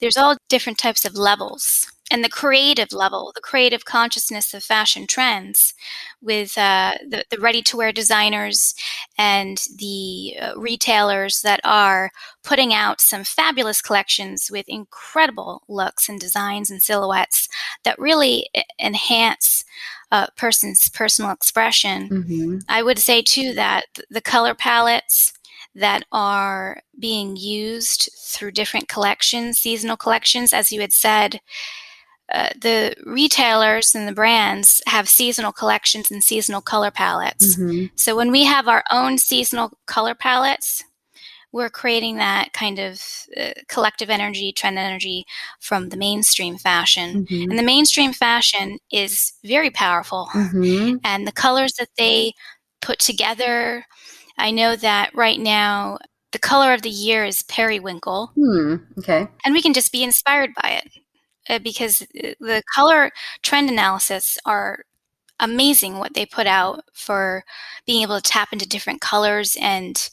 there's 0.01 0.17
all 0.17 0.35
different 0.49 0.77
types 0.77 1.05
of 1.05 1.15
levels. 1.15 1.87
And 2.11 2.25
the 2.25 2.29
creative 2.29 2.91
level, 2.91 3.31
the 3.33 3.39
creative 3.39 3.85
consciousness 3.85 4.53
of 4.53 4.65
fashion 4.65 5.07
trends, 5.07 5.73
with 6.21 6.57
uh, 6.57 6.95
the, 7.07 7.23
the 7.31 7.37
ready 7.37 7.61
to 7.61 7.77
wear 7.77 7.93
designers 7.93 8.75
and 9.17 9.61
the 9.77 10.35
uh, 10.41 10.51
retailers 10.57 11.41
that 11.41 11.61
are 11.63 12.11
putting 12.43 12.73
out 12.73 12.99
some 12.99 13.23
fabulous 13.23 13.81
collections 13.81 14.49
with 14.51 14.65
incredible 14.67 15.63
looks 15.69 16.09
and 16.09 16.19
designs 16.19 16.69
and 16.69 16.83
silhouettes 16.83 17.47
that 17.85 17.97
really 17.97 18.49
enhance 18.77 19.63
a 20.11 20.27
person's 20.35 20.89
personal 20.89 21.31
expression. 21.31 22.09
Mm-hmm. 22.09 22.57
I 22.67 22.83
would 22.83 22.99
say 22.99 23.21
too 23.21 23.53
that 23.53 23.85
the 24.09 24.21
color 24.21 24.53
palettes 24.53 25.31
that 25.75 26.03
are 26.11 26.81
being 26.99 27.35
used 27.35 28.09
through 28.17 28.51
different 28.51 28.87
collections, 28.87 29.59
seasonal 29.59 29.97
collections, 29.97 30.53
as 30.53 30.71
you 30.71 30.81
had 30.81 30.93
said, 30.93 31.39
uh, 32.31 32.49
the 32.59 32.95
retailers 33.05 33.93
and 33.93 34.07
the 34.07 34.13
brands 34.13 34.81
have 34.87 35.09
seasonal 35.09 35.51
collections 35.51 36.09
and 36.09 36.23
seasonal 36.23 36.61
color 36.61 36.91
palettes. 36.91 37.57
Mm-hmm. 37.57 37.87
So 37.95 38.15
when 38.15 38.31
we 38.31 38.45
have 38.45 38.67
our 38.67 38.83
own 38.89 39.17
seasonal 39.17 39.77
color 39.85 40.15
palettes, 40.15 40.83
we're 41.51 41.69
creating 41.69 42.15
that 42.17 42.53
kind 42.53 42.79
of 42.79 43.01
uh, 43.35 43.51
collective 43.67 44.09
energy, 44.09 44.53
trend 44.53 44.79
energy 44.79 45.25
from 45.59 45.89
the 45.89 45.97
mainstream 45.97 46.57
fashion. 46.57 47.25
Mm-hmm. 47.25 47.49
And 47.49 47.59
the 47.59 47.63
mainstream 47.63 48.13
fashion 48.13 48.77
is 48.91 49.33
very 49.43 49.69
powerful. 49.69 50.29
Mm-hmm. 50.33 50.97
And 51.03 51.27
the 51.27 51.33
colors 51.33 51.73
that 51.73 51.89
they 51.97 52.33
put 52.81 52.99
together, 52.99 53.85
I 54.37 54.51
know 54.51 54.75
that 54.75 55.13
right 55.13 55.39
now 55.39 55.97
the 56.31 56.39
color 56.39 56.73
of 56.73 56.81
the 56.81 56.89
year 56.89 57.25
is 57.25 57.41
periwinkle. 57.43 58.31
Hmm, 58.35 58.75
okay. 58.99 59.27
And 59.45 59.53
we 59.53 59.61
can 59.61 59.73
just 59.73 59.91
be 59.91 60.03
inspired 60.03 60.51
by 60.61 60.81
it 60.83 60.91
uh, 61.49 61.59
because 61.59 62.01
uh, 62.01 62.33
the 62.39 62.63
color 62.73 63.11
trend 63.41 63.69
analysis 63.69 64.37
are 64.45 64.85
amazing 65.39 65.97
what 65.97 66.13
they 66.13 66.25
put 66.25 66.47
out 66.47 66.83
for 66.93 67.43
being 67.85 68.03
able 68.03 68.15
to 68.15 68.29
tap 68.29 68.49
into 68.53 68.67
different 68.67 69.01
colors 69.01 69.57
and 69.59 70.09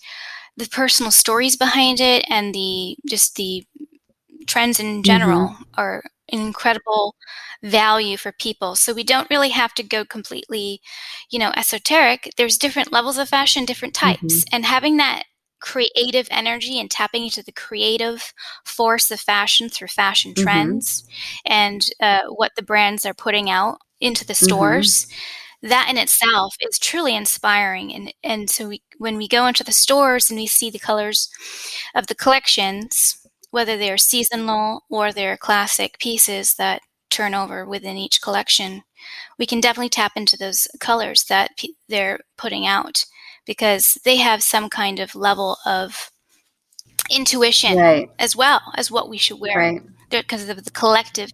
the 0.56 0.66
personal 0.66 1.12
stories 1.12 1.54
behind 1.54 2.00
it 2.00 2.24
and 2.28 2.54
the 2.54 2.96
just 3.08 3.36
the 3.36 3.64
trends 4.46 4.80
in 4.80 5.02
general 5.02 5.48
mm-hmm. 5.48 5.62
are 5.74 6.02
incredible 6.28 7.16
value 7.62 8.16
for 8.16 8.32
people. 8.32 8.76
So 8.76 8.92
we 8.92 9.04
don't 9.04 9.30
really 9.30 9.50
have 9.50 9.74
to 9.74 9.82
go 9.82 10.04
completely, 10.04 10.80
you 11.30 11.38
know, 11.38 11.52
esoteric. 11.56 12.30
There's 12.36 12.58
different 12.58 12.92
levels 12.92 13.18
of 13.18 13.28
fashion, 13.28 13.64
different 13.64 13.94
types. 13.94 14.22
Mm-hmm. 14.22 14.54
And 14.54 14.64
having 14.64 14.96
that 14.98 15.24
creative 15.60 16.28
energy 16.30 16.78
and 16.78 16.90
tapping 16.90 17.24
into 17.24 17.42
the 17.42 17.52
creative 17.52 18.32
force 18.64 19.10
of 19.10 19.18
fashion 19.18 19.68
through 19.68 19.88
fashion 19.88 20.32
mm-hmm. 20.32 20.44
trends 20.44 21.04
and 21.44 21.86
uh, 22.00 22.22
what 22.28 22.52
the 22.56 22.62
brands 22.62 23.04
are 23.04 23.14
putting 23.14 23.50
out 23.50 23.78
into 24.00 24.24
the 24.24 24.34
mm-hmm. 24.34 24.44
stores 24.44 25.08
that 25.62 25.88
in 25.90 25.98
itself 25.98 26.54
is 26.60 26.78
truly 26.78 27.16
inspiring. 27.16 27.92
And, 27.92 28.14
and 28.22 28.50
so 28.50 28.68
we, 28.68 28.82
when 28.98 29.16
we 29.16 29.26
go 29.26 29.46
into 29.46 29.64
the 29.64 29.72
stores 29.72 30.30
and 30.30 30.38
we 30.38 30.46
see 30.46 30.70
the 30.70 30.78
colors 30.78 31.28
of 31.94 32.06
the 32.06 32.14
collections, 32.14 33.26
whether 33.50 33.76
they're 33.76 33.98
seasonal 33.98 34.84
or 34.90 35.12
they're 35.12 35.36
classic 35.36 35.98
pieces 35.98 36.54
that 36.54 36.82
turn 37.10 37.34
over 37.34 37.64
within 37.64 37.96
each 37.96 38.20
collection, 38.20 38.82
we 39.38 39.46
can 39.46 39.60
definitely 39.60 39.88
tap 39.88 40.12
into 40.16 40.36
those 40.36 40.68
colors 40.80 41.24
that 41.28 41.56
p- 41.56 41.76
they're 41.88 42.20
putting 42.36 42.66
out 42.66 43.04
because 43.46 43.98
they 44.04 44.16
have 44.16 44.42
some 44.42 44.68
kind 44.68 44.98
of 45.00 45.14
level 45.14 45.56
of 45.64 46.10
intuition 47.10 47.78
right. 47.78 48.10
as 48.18 48.36
well 48.36 48.60
as 48.76 48.90
what 48.90 49.08
we 49.08 49.16
should 49.16 49.40
wear. 49.40 49.58
Right. 49.58 49.82
because 50.10 50.48
of 50.48 50.62
the 50.62 50.70
collective 50.70 51.30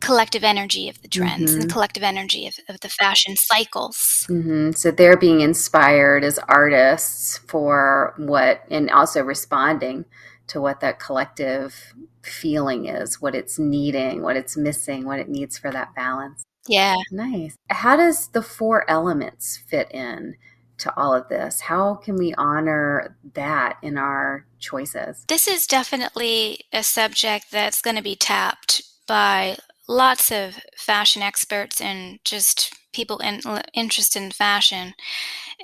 collective 0.00 0.44
energy 0.44 0.88
of 0.88 1.00
the 1.02 1.08
trends 1.08 1.34
mm-hmm. 1.34 1.54
and 1.54 1.62
the 1.62 1.66
mm-hmm. 1.66 1.72
collective 1.72 2.02
energy 2.02 2.46
of, 2.46 2.54
of 2.68 2.80
the 2.80 2.88
fashion 2.88 3.34
cycles 3.36 4.26
mm-hmm. 4.28 4.72
so 4.72 4.90
they're 4.90 5.16
being 5.16 5.40
inspired 5.40 6.22
as 6.24 6.38
artists 6.48 7.38
for 7.46 8.14
what 8.18 8.62
and 8.70 8.90
also 8.90 9.22
responding 9.22 10.04
to 10.48 10.60
what 10.60 10.80
that 10.80 10.98
collective 10.98 11.94
feeling 12.22 12.86
is 12.86 13.20
what 13.20 13.34
it's 13.34 13.58
needing 13.58 14.22
what 14.22 14.36
it's 14.36 14.56
missing 14.56 15.04
what 15.04 15.18
it 15.18 15.28
needs 15.28 15.56
for 15.58 15.70
that 15.70 15.94
balance 15.94 16.42
yeah 16.68 16.96
nice 17.10 17.56
how 17.70 17.96
does 17.96 18.28
the 18.28 18.42
four 18.42 18.88
elements 18.90 19.56
fit 19.56 19.90
in 19.92 20.36
to 20.78 20.92
all 20.96 21.14
of 21.14 21.28
this? 21.28 21.60
How 21.60 21.94
can 21.94 22.16
we 22.16 22.34
honor 22.34 23.16
that 23.34 23.78
in 23.82 23.96
our 23.96 24.46
choices? 24.58 25.24
This 25.28 25.48
is 25.48 25.66
definitely 25.66 26.60
a 26.72 26.82
subject 26.82 27.46
that's 27.50 27.80
going 27.80 27.96
to 27.96 28.02
be 28.02 28.16
tapped 28.16 28.82
by 29.06 29.56
lots 29.88 30.30
of 30.32 30.58
fashion 30.76 31.22
experts 31.22 31.80
and 31.80 32.18
just 32.24 32.74
people 32.96 33.18
in, 33.18 33.40
interested 33.74 34.22
in 34.22 34.30
fashion. 34.30 34.94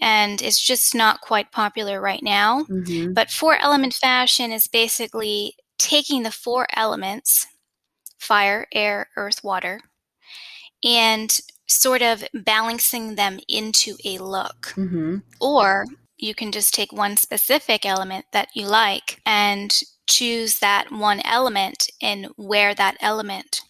And 0.01 0.40
it's 0.40 0.61
just 0.61 0.95
not 0.95 1.21
quite 1.21 1.51
popular 1.51 2.01
right 2.01 2.23
now. 2.23 2.64
Mm-hmm. 2.64 3.12
But 3.12 3.31
four 3.31 3.57
element 3.57 3.95
fashion 3.95 4.53
is 4.53 4.68
basically 4.68 5.57
taking 5.79 6.23
the 6.23 6.31
four 6.31 6.66
elements 6.75 7.47
fire, 8.18 8.68
air, 8.73 9.09
earth, 9.16 9.42
water 9.42 9.81
and 10.85 11.40
sort 11.66 12.03
of 12.03 12.25
balancing 12.35 13.14
them 13.14 13.38
into 13.49 13.97
a 14.05 14.18
look. 14.18 14.73
Mm-hmm. 14.77 15.18
Or 15.40 15.87
you 16.16 16.35
can 16.35 16.53
just 16.53 16.75
take 16.75 16.92
one 16.92 17.16
specific 17.16 17.87
element 17.87 18.27
that 18.33 18.49
you 18.55 18.66
like 18.66 19.21
and 19.25 19.73
choose 20.09 20.59
that 20.59 20.92
one 20.92 21.21
element 21.25 21.88
and 22.01 22.29
wear 22.37 22.75
that 22.75 22.97
element 23.01 23.62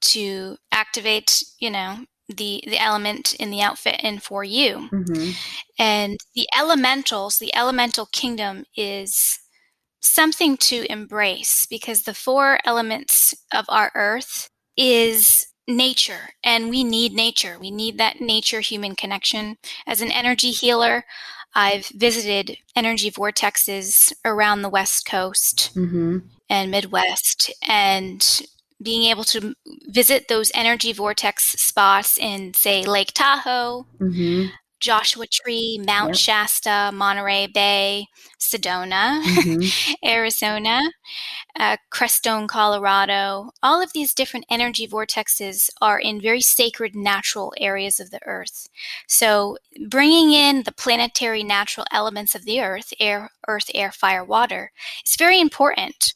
to 0.00 0.56
activate, 0.70 1.42
you 1.58 1.70
know, 1.70 2.04
the 2.36 2.62
the 2.66 2.78
element 2.78 3.34
in 3.34 3.50
the 3.50 3.62
outfit 3.62 4.00
and 4.02 4.22
for 4.22 4.44
you. 4.44 4.88
Mm-hmm. 4.92 5.30
And 5.78 6.18
the 6.34 6.46
elementals, 6.58 7.38
the 7.38 7.54
elemental 7.54 8.06
kingdom 8.06 8.64
is 8.76 9.38
something 10.00 10.56
to 10.56 10.90
embrace 10.90 11.66
because 11.70 12.02
the 12.02 12.14
four 12.14 12.58
elements 12.64 13.34
of 13.52 13.64
our 13.68 13.92
earth 13.94 14.48
is 14.76 15.46
nature 15.68 16.30
and 16.42 16.70
we 16.70 16.84
need 16.84 17.12
nature. 17.12 17.56
We 17.58 17.70
need 17.70 17.98
that 17.98 18.20
nature 18.20 18.60
human 18.60 18.96
connection. 18.96 19.56
As 19.86 20.00
an 20.00 20.10
energy 20.10 20.50
healer, 20.50 21.04
I've 21.54 21.86
visited 21.86 22.58
energy 22.74 23.10
vortexes 23.10 24.12
around 24.24 24.62
the 24.62 24.68
West 24.68 25.06
Coast 25.06 25.70
mm-hmm. 25.74 26.18
and 26.48 26.70
Midwest 26.70 27.52
and 27.66 28.42
being 28.82 29.10
able 29.10 29.24
to 29.24 29.54
visit 29.88 30.28
those 30.28 30.50
energy 30.54 30.92
vortex 30.92 31.52
spots 31.52 32.18
in, 32.18 32.54
say, 32.54 32.84
Lake 32.84 33.12
Tahoe, 33.14 33.86
mm-hmm. 34.00 34.48
Joshua 34.82 35.26
Tree, 35.28 35.80
Mount 35.86 36.10
yep. 36.10 36.16
Shasta, 36.16 36.90
Monterey 36.92 37.46
Bay, 37.46 38.06
Sedona, 38.40 39.22
mm-hmm. 39.22 39.92
Arizona, 40.04 40.80
uh, 41.58 41.76
Crestone, 41.92 42.48
Colorado. 42.48 43.50
All 43.62 43.80
of 43.80 43.92
these 43.92 44.12
different 44.12 44.44
energy 44.50 44.88
vortexes 44.88 45.70
are 45.80 46.00
in 46.00 46.20
very 46.20 46.40
sacred 46.40 46.96
natural 46.96 47.54
areas 47.58 48.00
of 48.00 48.10
the 48.10 48.18
earth. 48.26 48.68
So, 49.06 49.56
bringing 49.88 50.32
in 50.32 50.64
the 50.64 50.72
planetary 50.72 51.44
natural 51.44 51.86
elements 51.92 52.34
of 52.34 52.44
the 52.44 52.60
earth 52.60 52.92
air, 52.98 53.30
earth, 53.46 53.70
air, 53.74 53.92
fire, 53.92 54.24
water 54.24 54.72
is 55.06 55.14
very 55.14 55.40
important 55.40 56.12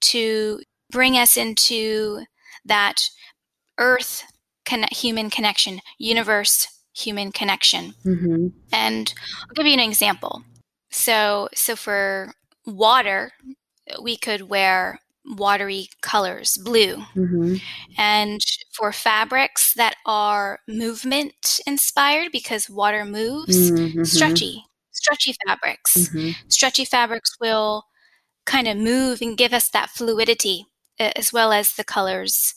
to 0.00 0.60
bring 0.90 1.16
us 1.16 1.36
into 1.36 2.24
that 2.64 3.08
earth 3.78 4.24
con- 4.64 4.84
human 4.90 5.30
connection, 5.30 5.80
universe 5.98 6.68
human 6.94 7.32
connection. 7.32 7.94
Mm-hmm. 8.04 8.48
And 8.72 9.14
I'll 9.42 9.54
give 9.54 9.66
you 9.66 9.74
an 9.74 9.80
example. 9.80 10.42
So, 10.90 11.48
so 11.54 11.76
for 11.76 12.32
water, 12.66 13.32
we 14.02 14.16
could 14.16 14.48
wear 14.48 15.00
watery 15.24 15.88
colors, 16.00 16.58
blue. 16.58 16.96
Mm-hmm. 17.14 17.56
And 17.96 18.40
for 18.72 18.92
fabrics 18.92 19.74
that 19.74 19.96
are 20.06 20.60
movement 20.68 21.60
inspired 21.66 22.32
because 22.32 22.70
water 22.70 23.04
moves, 23.04 23.70
mm-hmm. 23.70 24.04
stretchy, 24.04 24.64
stretchy 24.90 25.34
fabrics. 25.46 25.96
Mm-hmm. 25.96 26.30
Stretchy 26.48 26.84
fabrics 26.84 27.36
will 27.40 27.84
kind 28.46 28.66
of 28.66 28.76
move 28.76 29.20
and 29.20 29.36
give 29.36 29.52
us 29.52 29.68
that 29.70 29.90
fluidity 29.90 30.66
as 31.00 31.32
well 31.32 31.52
as 31.52 31.72
the 31.72 31.84
colors 31.84 32.54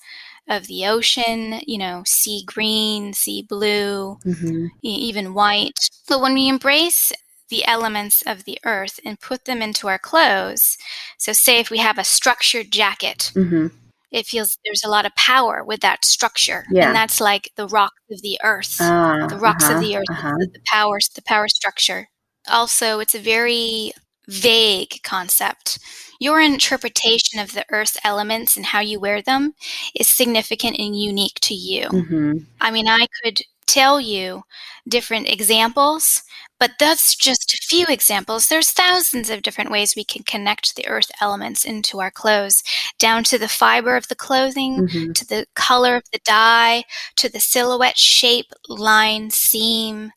of 0.49 0.67
the 0.67 0.85
ocean, 0.85 1.61
you 1.65 1.77
know, 1.77 2.03
sea 2.05 2.43
green, 2.45 3.13
sea 3.13 3.41
blue, 3.47 4.17
mm-hmm. 4.25 4.67
even 4.81 5.33
white. 5.33 5.89
But 6.07 6.21
when 6.21 6.33
we 6.33 6.49
embrace 6.49 7.11
the 7.49 7.65
elements 7.65 8.23
of 8.25 8.43
the 8.43 8.57
earth 8.65 8.99
and 9.05 9.19
put 9.19 9.45
them 9.45 9.61
into 9.61 9.87
our 9.87 9.99
clothes, 9.99 10.77
so 11.17 11.33
say 11.33 11.59
if 11.59 11.69
we 11.69 11.77
have 11.77 11.97
a 11.97 12.03
structured 12.03 12.71
jacket, 12.71 13.31
mm-hmm. 13.35 13.67
it 14.11 14.25
feels 14.25 14.57
there's 14.65 14.83
a 14.83 14.89
lot 14.89 15.05
of 15.05 15.15
power 15.15 15.63
with 15.63 15.79
that 15.79 16.03
structure. 16.03 16.65
Yeah. 16.69 16.87
And 16.87 16.95
that's 16.95 17.21
like 17.21 17.49
the 17.55 17.67
rocks 17.67 18.01
of 18.11 18.21
the 18.21 18.39
earth, 18.43 18.81
uh, 18.81 19.27
the 19.27 19.37
rocks 19.37 19.65
uh-huh, 19.65 19.75
of 19.75 19.81
the 19.81 19.97
earth, 19.97 20.09
uh-huh. 20.09 20.35
the, 20.39 20.47
the 20.53 20.61
power, 20.65 20.99
the 21.15 21.21
power 21.21 21.47
structure. 21.47 22.09
Also, 22.49 22.99
it's 22.99 23.15
a 23.15 23.19
very 23.19 23.93
vague 24.27 25.01
concept. 25.03 25.79
Your 26.19 26.39
interpretation 26.39 27.39
of 27.39 27.53
the 27.53 27.65
Earth's 27.69 27.97
elements 28.03 28.55
and 28.55 28.65
how 28.65 28.79
you 28.79 28.99
wear 28.99 29.21
them 29.21 29.53
is 29.95 30.07
significant 30.07 30.77
and 30.79 30.99
unique 30.99 31.39
to 31.41 31.53
you. 31.53 31.87
Mm-hmm. 31.87 32.37
I 32.61 32.71
mean, 32.71 32.87
I 32.87 33.07
could 33.23 33.41
tell 33.65 33.99
you 33.99 34.43
different 34.87 35.29
examples, 35.29 36.23
but 36.59 36.71
that's 36.79 37.15
just 37.15 37.53
a 37.53 37.67
few 37.67 37.85
examples. 37.87 38.47
There's 38.47 38.71
thousands 38.71 39.29
of 39.29 39.41
different 39.41 39.71
ways 39.71 39.95
we 39.95 40.03
can 40.03 40.23
connect 40.23 40.75
the 40.75 40.87
earth 40.87 41.11
elements 41.21 41.65
into 41.65 41.99
our 41.99 42.11
clothes, 42.11 42.63
down 42.99 43.23
to 43.25 43.37
the 43.37 43.47
fiber 43.47 43.95
of 43.95 44.07
the 44.07 44.15
clothing, 44.15 44.87
mm-hmm. 44.87 45.11
to 45.13 45.25
the 45.25 45.45
color 45.55 45.95
of 45.95 46.03
the 46.11 46.19
dye, 46.23 46.83
to 47.17 47.29
the 47.29 47.39
silhouette, 47.39 47.97
shape, 47.97 48.53
line, 48.69 49.29
seam, 49.29 50.11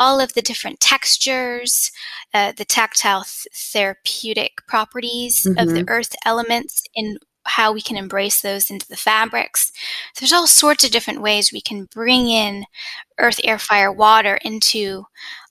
all 0.00 0.18
of 0.18 0.32
the 0.32 0.42
different 0.42 0.80
textures, 0.80 1.92
uh, 2.32 2.52
the 2.52 2.64
tactile 2.64 3.22
th- 3.22 3.46
therapeutic 3.54 4.66
properties 4.66 5.44
mm-hmm. 5.44 5.58
of 5.58 5.68
the 5.68 5.82
mm-hmm. 5.82 5.90
earth 5.90 6.16
elements 6.24 6.82
in 6.94 7.18
how 7.44 7.72
we 7.72 7.82
can 7.82 7.96
embrace 7.96 8.40
those 8.40 8.70
into 8.70 8.88
the 8.88 8.96
fabrics. 8.96 9.72
There's 10.18 10.32
all 10.32 10.46
sorts 10.46 10.84
of 10.84 10.90
different 10.90 11.20
ways 11.20 11.52
we 11.52 11.60
can 11.60 11.84
bring 11.92 12.28
in 12.28 12.64
earth, 13.18 13.40
air, 13.44 13.58
fire, 13.58 13.92
water 13.92 14.38
into 14.42 15.04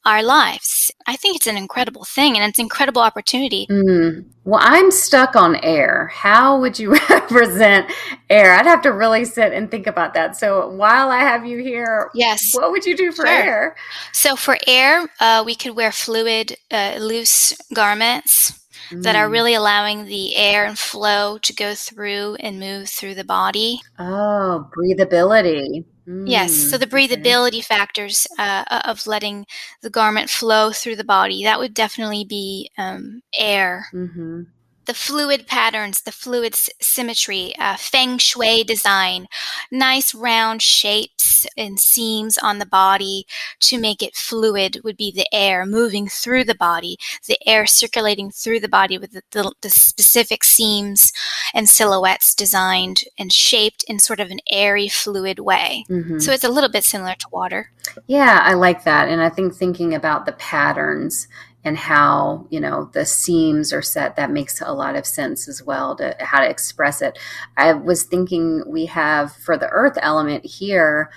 our 0.06 0.24
lives. 0.24 0.92
I 1.08 1.16
think 1.16 1.36
it's 1.36 1.48
an 1.48 1.58
incredible 1.58 2.04
thing 2.04 2.38
and 2.38 2.48
it's 2.48 2.60
an 2.60 2.66
incredible 2.66 3.02
opportunity. 3.02 3.68
Mm. 3.70 4.26
Well, 4.46 4.60
I'm 4.64 4.92
stuck 4.92 5.36
on 5.36 5.58
air. 5.58 6.08
How 6.08 6.60
would 6.60 6.80
you 6.80 6.92
represent 7.10 7.92
air? 8.30 8.54
I'd 8.54 8.66
have 8.66 8.82
to 8.84 8.94
really 8.94 9.26
sit 9.26 9.54
and 9.54 9.70
think 9.70 9.88
about 9.88 10.14
that. 10.14 10.38
So 10.38 10.70
while 10.70 11.10
I 11.10 11.20
have 11.20 11.46
you 11.46 11.60
here, 11.60 12.10
yes, 12.14 12.42
what 12.54 12.72
would 12.72 12.86
you 12.86 12.96
do 12.96 13.12
for 13.12 13.26
sure. 13.26 13.36
air? 13.36 13.76
So 14.14 14.36
for 14.36 14.58
air, 14.68 15.10
uh, 15.20 15.44
we 15.46 15.56
could 15.56 15.76
wear 15.76 15.92
fluid, 15.92 16.58
uh, 16.72 16.98
loose 17.00 17.54
garments. 17.74 18.56
Mm. 18.92 19.04
That 19.04 19.16
are 19.16 19.28
mm. 19.28 19.32
really 19.32 19.54
allowing 19.54 20.06
the 20.06 20.36
air 20.36 20.66
and 20.66 20.80
flow 20.80 21.38
to 21.40 21.54
go 21.54 21.76
through 21.76 22.38
and 22.40 22.60
move 22.60 22.90
through 22.90 23.14
the 23.14 23.24
body. 23.24 23.82
Oh, 24.00 24.68
breathability. 24.76 25.86
Yes, 26.26 26.54
so 26.54 26.78
the 26.78 26.86
mm, 26.86 26.88
breathability 26.88 27.60
okay. 27.60 27.62
factors 27.62 28.28
uh, 28.38 28.64
of 28.86 29.08
letting 29.08 29.46
the 29.82 29.90
garment 29.90 30.30
flow 30.30 30.72
through 30.72 30.96
the 30.96 31.04
body 31.04 31.44
that 31.44 31.60
would 31.60 31.74
definitely 31.74 32.26
be 32.26 32.70
um, 32.78 33.22
air. 33.38 33.88
Mm-hmm 33.94 34.44
the 34.90 34.96
fluid 34.96 35.46
patterns, 35.46 36.02
the 36.02 36.12
fluid 36.12 36.54
s- 36.54 36.68
symmetry, 36.82 37.54
uh, 37.60 37.76
feng 37.78 38.18
shui 38.18 38.64
design, 38.64 39.28
nice 39.70 40.16
round 40.16 40.64
shapes 40.64 41.46
and 41.56 41.80
seams 41.80 42.40
on 42.40 42.58
the 42.58 42.66
body 42.66 43.28
to 43.60 43.78
make 43.78 44.02
it 44.02 44.16
fluid 44.16 44.82
would 44.84 44.98
be 44.98 45.12
the 45.12 45.32
air 45.32 45.64
moving 45.64 46.08
through 46.08 46.44
the 46.44 46.56
body, 46.56 46.98
the 47.28 47.38
air 47.48 47.68
circulating 47.68 48.32
through 48.32 48.60
the 48.60 48.68
body 48.68 48.98
with 48.98 49.12
the, 49.12 49.22
the, 49.30 49.54
the 49.62 49.70
specific 49.70 50.44
seams 50.44 51.14
and 51.54 51.70
silhouettes 51.70 52.34
designed 52.34 53.04
and 53.16 53.32
shaped 53.32 53.84
in 53.84 54.00
sort 54.00 54.20
of 54.20 54.32
an 54.32 54.40
airy, 54.50 54.88
fluid 54.88 55.38
way. 55.38 55.86
Mm-hmm. 55.88 56.18
So 56.18 56.32
it's 56.32 56.44
a 56.44 56.50
little 56.50 56.72
bit 56.72 56.84
similar 56.84 57.14
to 57.14 57.28
water. 57.32 57.70
Yeah, 58.08 58.40
I 58.42 58.56
like 58.56 58.86
that. 58.86 59.08
And 59.08 59.22
I 59.22 59.30
think 59.30 59.54
thinking 59.54 59.94
about 59.94 60.26
the 60.26 60.32
patterns 60.32 61.28
and 61.70 61.78
how 61.78 62.48
you 62.50 62.60
know 62.60 62.90
the 62.94 63.06
seams 63.06 63.72
are 63.72 63.82
set 63.84 64.16
that 64.16 64.32
makes 64.32 64.60
a 64.60 64.74
lot 64.74 64.96
of 64.96 65.06
sense 65.06 65.48
as 65.48 65.62
well 65.62 65.96
to 65.96 66.16
how 66.20 66.40
to 66.40 66.50
express 66.50 67.00
it. 67.00 67.20
I 67.58 67.74
was 67.74 68.06
thinking 68.06 68.64
we 68.66 68.88
have 68.88 69.36
for 69.36 69.56
the 69.56 69.70
earth 69.70 69.96
element 70.02 70.44
here 70.44 71.12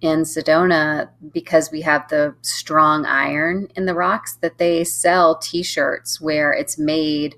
in 0.00 0.20
sedona 0.20 1.08
because 1.34 1.72
we 1.72 1.80
have 1.80 2.06
the 2.08 2.36
strong 2.42 3.04
iron 3.04 3.66
in 3.74 3.86
the 3.86 3.94
rocks 3.94 4.36
that 4.42 4.58
they 4.58 4.84
sell 4.84 5.38
t-shirts 5.38 6.20
where 6.20 6.52
it's 6.52 6.78
made 6.78 7.34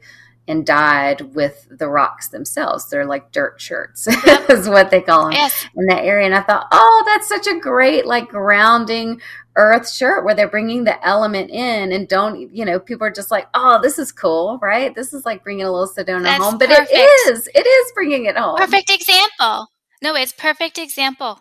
and 0.49 0.67
dyed 0.67 1.35
with 1.35 1.69
the 1.71 1.87
rocks 1.89 2.29
themselves. 2.29 2.89
They're 2.91 3.05
like 3.07 3.31
dirt 3.31 3.61
shirts, 3.61 4.07
is 4.49 4.69
what 4.69 4.91
they 4.91 5.01
call 5.03 5.25
them 5.25 5.33
Yes. 5.33 5.67
in 5.77 5.87
that 5.87 6.05
area. 6.05 6.27
And 6.27 6.35
I 6.35 6.41
thought, 6.43 6.67
oh, 6.73 7.03
that's 7.07 7.29
such 7.29 7.47
a 7.47 7.61
great, 7.61 8.07
like, 8.07 8.29
grounding 8.29 9.21
earth 9.57 9.91
shirt 9.91 10.25
where 10.25 10.35
they're 10.35 10.49
bringing 10.49 10.85
the 10.85 11.07
element 11.07 11.51
in 11.51 11.93
and 11.93 12.09
don't, 12.09 12.55
you 12.55 12.65
know, 12.65 12.79
people 12.81 13.07
are 13.07 13.13
just 13.13 13.31
like, 13.31 13.47
oh, 13.55 13.81
this 13.83 13.99
is 13.99 14.11
cool, 14.11 14.59
right? 14.63 14.95
This 14.95 15.13
is 15.13 15.25
like 15.27 15.43
bringing 15.45 15.67
a 15.67 15.71
little 15.71 15.89
Sedona 15.89 16.23
That's 16.23 16.43
home. 16.43 16.59
But 16.59 16.69
perfect. 16.69 16.91
it 16.93 17.31
is, 17.33 17.49
it 17.55 17.67
is 17.67 17.93
bringing 17.93 18.25
it 18.25 18.37
home. 18.37 18.57
Perfect 18.57 18.91
example. 18.91 19.69
No, 20.03 20.15
it's 20.15 20.33
perfect 20.33 20.79
example. 20.79 21.41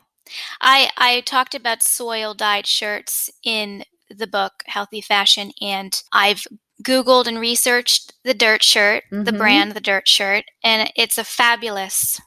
I 0.60 0.89
I 0.98 1.22
talked 1.22 1.56
about 1.56 1.82
soil 1.84 2.34
dyed 2.34 2.65
shirts 2.67 3.30
in 3.43 3.84
the 4.10 4.28
book 4.28 4.63
Healthy 4.65 5.02
Fashion 5.02 5.52
and 5.62 6.02
I've 6.12 6.46
googled 6.84 7.28
and 7.28 7.40
researched 7.40 8.13
the 8.24 8.34
dirt 8.34 8.63
shirt, 8.63 9.04
the 9.12 9.32
Mhm. 9.32 9.38
brand 9.38 9.72
the 9.74 9.82
dirt 9.82 10.08
shirt 10.08 10.46
and 10.63 10.92
it's 10.96 11.18
a 11.18 11.24
fabulous 11.24 12.20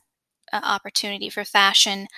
uh, 0.52 0.60
opportunity 0.64 1.30
for 1.30 1.44
fashion 1.44 2.08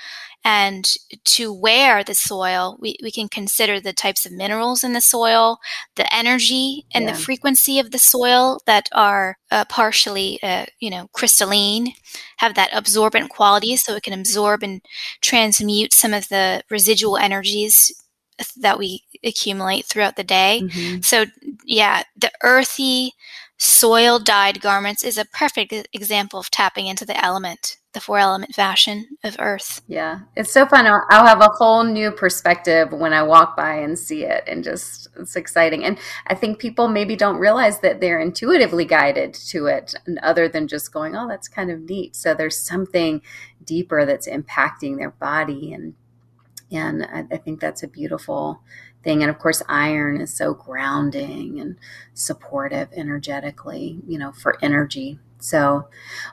and 0.44 0.94
to 1.24 1.52
wear 1.52 2.02
the 2.02 2.14
soil 2.14 2.76
we, 2.80 2.96
we 3.02 3.10
can 3.10 3.28
consider 3.28 3.80
the 3.80 3.92
types 3.92 4.24
of 4.26 4.32
minerals 4.32 4.82
in 4.82 4.92
the 4.94 5.00
soil 5.00 5.58
the 5.96 6.12
energy 6.14 6.86
and 6.94 7.04
Yeah. 7.06 7.12
the 7.12 7.18
frequency 7.18 7.78
of 7.78 7.90
the 7.90 7.98
soil 7.98 8.60
that 8.66 8.88
are 8.92 9.36
uh, 9.50 9.64
partially 9.66 10.38
uh, 10.42 10.64
you 10.80 10.90
know 10.90 11.08
crystalline 11.12 11.92
have 12.38 12.54
that 12.54 12.70
absorbent 12.72 13.28
quality 13.30 13.76
so 13.76 13.94
it 13.94 14.02
can 14.02 14.18
absorb 14.18 14.62
and 14.62 14.80
transmute 15.20 15.92
some 15.92 16.14
of 16.14 16.28
the 16.28 16.62
residual 16.70 17.16
energies 17.18 17.92
that 18.56 18.78
we 18.78 19.04
accumulate 19.22 19.84
throughout 19.84 20.16
the 20.16 20.24
day 20.24 20.62
Mhm. 20.62 21.04
so 21.04 21.26
yeah 21.64 22.02
the 22.16 22.30
earthy 22.42 23.12
soil 23.58 24.18
dyed 24.18 24.60
garments 24.60 25.04
is 25.04 25.18
a 25.18 25.24
perfect 25.26 25.72
example 25.92 26.40
of 26.40 26.50
tapping 26.50 26.86
into 26.86 27.04
the 27.04 27.24
element 27.24 27.78
the 27.92 28.00
four 28.00 28.18
element 28.18 28.54
fashion 28.54 29.06
of 29.22 29.36
earth 29.38 29.82
Yeah, 29.86 30.20
it's 30.36 30.52
so 30.52 30.64
fun. 30.66 30.86
I'll, 30.86 31.04
I'll 31.10 31.26
have 31.26 31.40
a 31.42 31.50
whole 31.50 31.84
new 31.84 32.10
perspective 32.10 32.92
when 32.92 33.12
I 33.12 33.22
walk 33.22 33.56
by 33.56 33.74
and 33.74 33.98
see 33.98 34.24
it, 34.24 34.42
and 34.46 34.64
just 34.64 35.08
it's 35.18 35.36
exciting. 35.36 35.84
And 35.84 35.98
I 36.28 36.34
think 36.34 36.58
people 36.58 36.88
maybe 36.88 37.16
don't 37.16 37.36
realize 37.36 37.80
that 37.80 38.00
they're 38.00 38.18
intuitively 38.18 38.86
guided 38.86 39.34
to 39.34 39.66
it, 39.66 39.94
and 40.06 40.18
other 40.20 40.48
than 40.48 40.68
just 40.68 40.92
going, 40.92 41.14
"Oh, 41.14 41.28
that's 41.28 41.48
kind 41.48 41.70
of 41.70 41.82
neat." 41.82 42.16
So 42.16 42.32
there's 42.32 42.56
something 42.58 43.20
deeper 43.62 44.06
that's 44.06 44.28
impacting 44.28 44.96
their 44.96 45.10
body, 45.10 45.74
and 45.74 45.94
and 46.70 47.04
I, 47.04 47.26
I 47.30 47.36
think 47.36 47.60
that's 47.60 47.82
a 47.82 47.88
beautiful 47.88 48.62
thing. 49.02 49.22
And 49.22 49.30
of 49.30 49.38
course, 49.38 49.62
iron 49.68 50.20
is 50.20 50.34
so 50.34 50.54
grounding 50.54 51.60
and 51.60 51.76
supportive 52.14 52.88
energetically, 52.94 54.00
you 54.06 54.18
know, 54.18 54.32
for 54.32 54.58
energy. 54.62 55.18
So, 55.38 55.88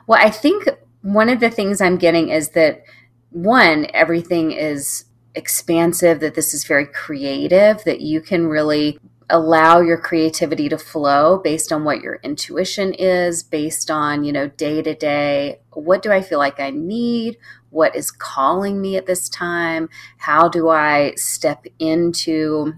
well, 0.06 0.20
I 0.20 0.30
think 0.30 0.68
one 1.02 1.28
of 1.28 1.40
the 1.40 1.50
things 1.50 1.80
I'm 1.80 1.96
getting 1.96 2.28
is 2.28 2.50
that 2.50 2.84
one, 3.30 3.86
everything 3.94 4.52
is 4.52 5.04
expansive, 5.34 6.20
that 6.20 6.34
this 6.34 6.54
is 6.54 6.64
very 6.64 6.86
creative, 6.86 7.82
that 7.84 8.00
you 8.00 8.20
can 8.20 8.46
really 8.46 8.98
allow 9.30 9.80
your 9.80 9.96
creativity 9.96 10.68
to 10.68 10.76
flow 10.76 11.38
based 11.38 11.72
on 11.72 11.84
what 11.84 12.00
your 12.00 12.16
intuition 12.22 12.92
is, 12.94 13.42
based 13.42 13.90
on, 13.90 14.24
you 14.24 14.32
know, 14.32 14.48
day 14.48 14.82
to 14.82 14.94
day, 14.94 15.60
what 15.72 16.02
do 16.02 16.10
I 16.10 16.20
feel 16.20 16.38
like 16.38 16.58
I 16.58 16.70
need? 16.70 17.38
What 17.70 17.94
is 17.96 18.10
calling 18.10 18.80
me 18.80 18.96
at 18.96 19.06
this 19.06 19.28
time? 19.28 19.88
How 20.18 20.48
do 20.48 20.68
I 20.68 21.14
step 21.16 21.66
into 21.78 22.74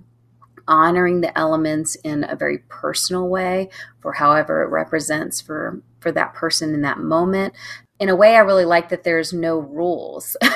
honoring 0.69 1.21
the 1.21 1.37
elements 1.37 1.97
in 1.97 2.25
a 2.29 2.37
very 2.37 2.59
personal 2.69 3.29
way 3.29 3.69
for 4.01 4.13
however 4.13 4.63
it 4.63 4.69
represents 4.69 5.41
for 5.41 5.83
for 6.01 6.13
that 6.13 6.35
person 6.35 6.75
in 6.75 6.83
that 6.83 6.99
moment? 6.99 7.55
In 8.01 8.09
a 8.09 8.17
way 8.17 8.35
i 8.35 8.41
really 8.41 8.65
like 8.65 8.89
that 8.89 9.05
there's 9.05 9.33
no 9.33 9.59
rules. 9.59 10.37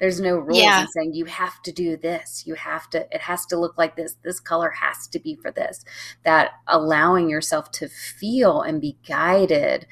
There's 0.00 0.20
no 0.20 0.36
rules 0.38 0.62
Yeah. 0.62 0.82
in 0.82 0.88
saying 0.88 1.14
you 1.14 1.26
have 1.26 1.62
to 1.62 1.72
do 1.72 1.96
this. 1.96 2.44
You 2.46 2.54
have 2.54 2.88
to 2.90 3.06
it 3.14 3.20
has 3.22 3.44
to 3.46 3.56
look 3.58 3.76
like 3.78 3.96
this. 3.96 4.16
This 4.24 4.40
color 4.40 4.70
has 4.70 5.06
to 5.08 5.18
be 5.18 5.36
for 5.36 5.50
this. 5.50 5.84
That 6.24 6.52
allowing 6.66 7.28
yourself 7.28 7.70
to 7.72 7.88
feel 7.88 8.62
and 8.62 8.80
be 8.80 8.96
guided 9.06 9.86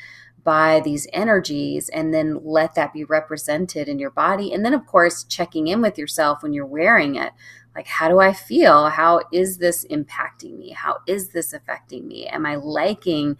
by 0.44 0.80
these 0.80 1.06
energies 1.12 1.88
and 1.88 2.12
then 2.12 2.40
let 2.42 2.74
that 2.74 2.92
be 2.92 3.04
represented 3.04 3.88
in 3.88 3.98
your 3.98 4.10
body. 4.10 4.52
And 4.52 4.64
then 4.64 4.74
of 4.74 4.86
course 4.86 5.24
checking 5.24 5.68
in 5.68 5.80
with 5.80 5.98
yourself 5.98 6.42
when 6.42 6.52
you're 6.52 6.66
wearing 6.66 7.14
it. 7.16 7.32
Like 7.74 7.86
how 7.86 8.08
do 8.08 8.20
i 8.20 8.32
feel? 8.32 8.88
How 8.88 9.22
is 9.32 9.58
this 9.58 9.86
impacting 9.86 10.58
me? 10.58 10.70
How 10.70 10.98
is 11.06 11.28
this 11.28 11.52
affecting 11.52 12.06
me? 12.06 12.26
Am 12.26 12.44
i 12.44 12.56
liking 12.56 13.38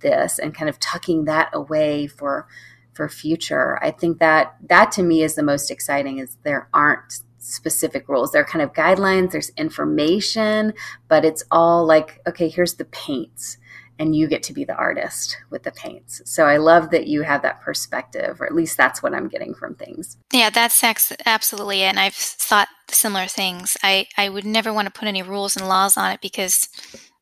this? 0.00 0.38
And 0.38 0.54
kind 0.54 0.68
of 0.68 0.78
tucking 0.78 1.24
that 1.24 1.50
away 1.52 2.06
for 2.06 2.46
for 2.92 3.08
future. 3.08 3.82
I 3.82 3.90
think 3.90 4.20
that 4.20 4.54
that 4.68 4.92
to 4.92 5.02
me 5.02 5.22
is 5.22 5.34
the 5.34 5.42
most 5.42 5.70
exciting 5.70 6.18
is 6.18 6.36
there 6.44 6.68
aren't 6.72 7.22
specific 7.38 8.08
rules. 8.08 8.30
There 8.30 8.40
are 8.40 8.46
kind 8.46 8.62
of 8.62 8.72
guidelines. 8.72 9.32
There's 9.32 9.50
information 9.56 10.72
but 11.08 11.24
it's 11.24 11.44
all 11.50 11.84
like 11.84 12.20
okay 12.28 12.48
here's 12.48 12.74
the 12.74 12.84
paints 12.86 13.58
and 13.98 14.14
you 14.16 14.26
get 14.26 14.42
to 14.42 14.52
be 14.52 14.64
the 14.64 14.74
artist 14.74 15.36
with 15.50 15.62
the 15.62 15.72
paints 15.72 16.20
so 16.24 16.44
i 16.46 16.56
love 16.56 16.90
that 16.90 17.06
you 17.06 17.22
have 17.22 17.42
that 17.42 17.60
perspective 17.60 18.40
or 18.40 18.46
at 18.46 18.54
least 18.54 18.76
that's 18.76 19.02
what 19.02 19.14
i'm 19.14 19.28
getting 19.28 19.54
from 19.54 19.74
things 19.74 20.16
yeah 20.32 20.50
that's 20.50 20.82
ex- 20.82 21.12
absolutely 21.26 21.82
it. 21.82 21.86
and 21.86 22.00
i've 22.00 22.14
thought 22.14 22.68
similar 22.90 23.26
things 23.26 23.76
i 23.82 24.06
i 24.16 24.28
would 24.28 24.44
never 24.44 24.72
want 24.72 24.86
to 24.86 24.98
put 24.98 25.08
any 25.08 25.22
rules 25.22 25.56
and 25.56 25.68
laws 25.68 25.96
on 25.96 26.10
it 26.12 26.20
because 26.20 26.68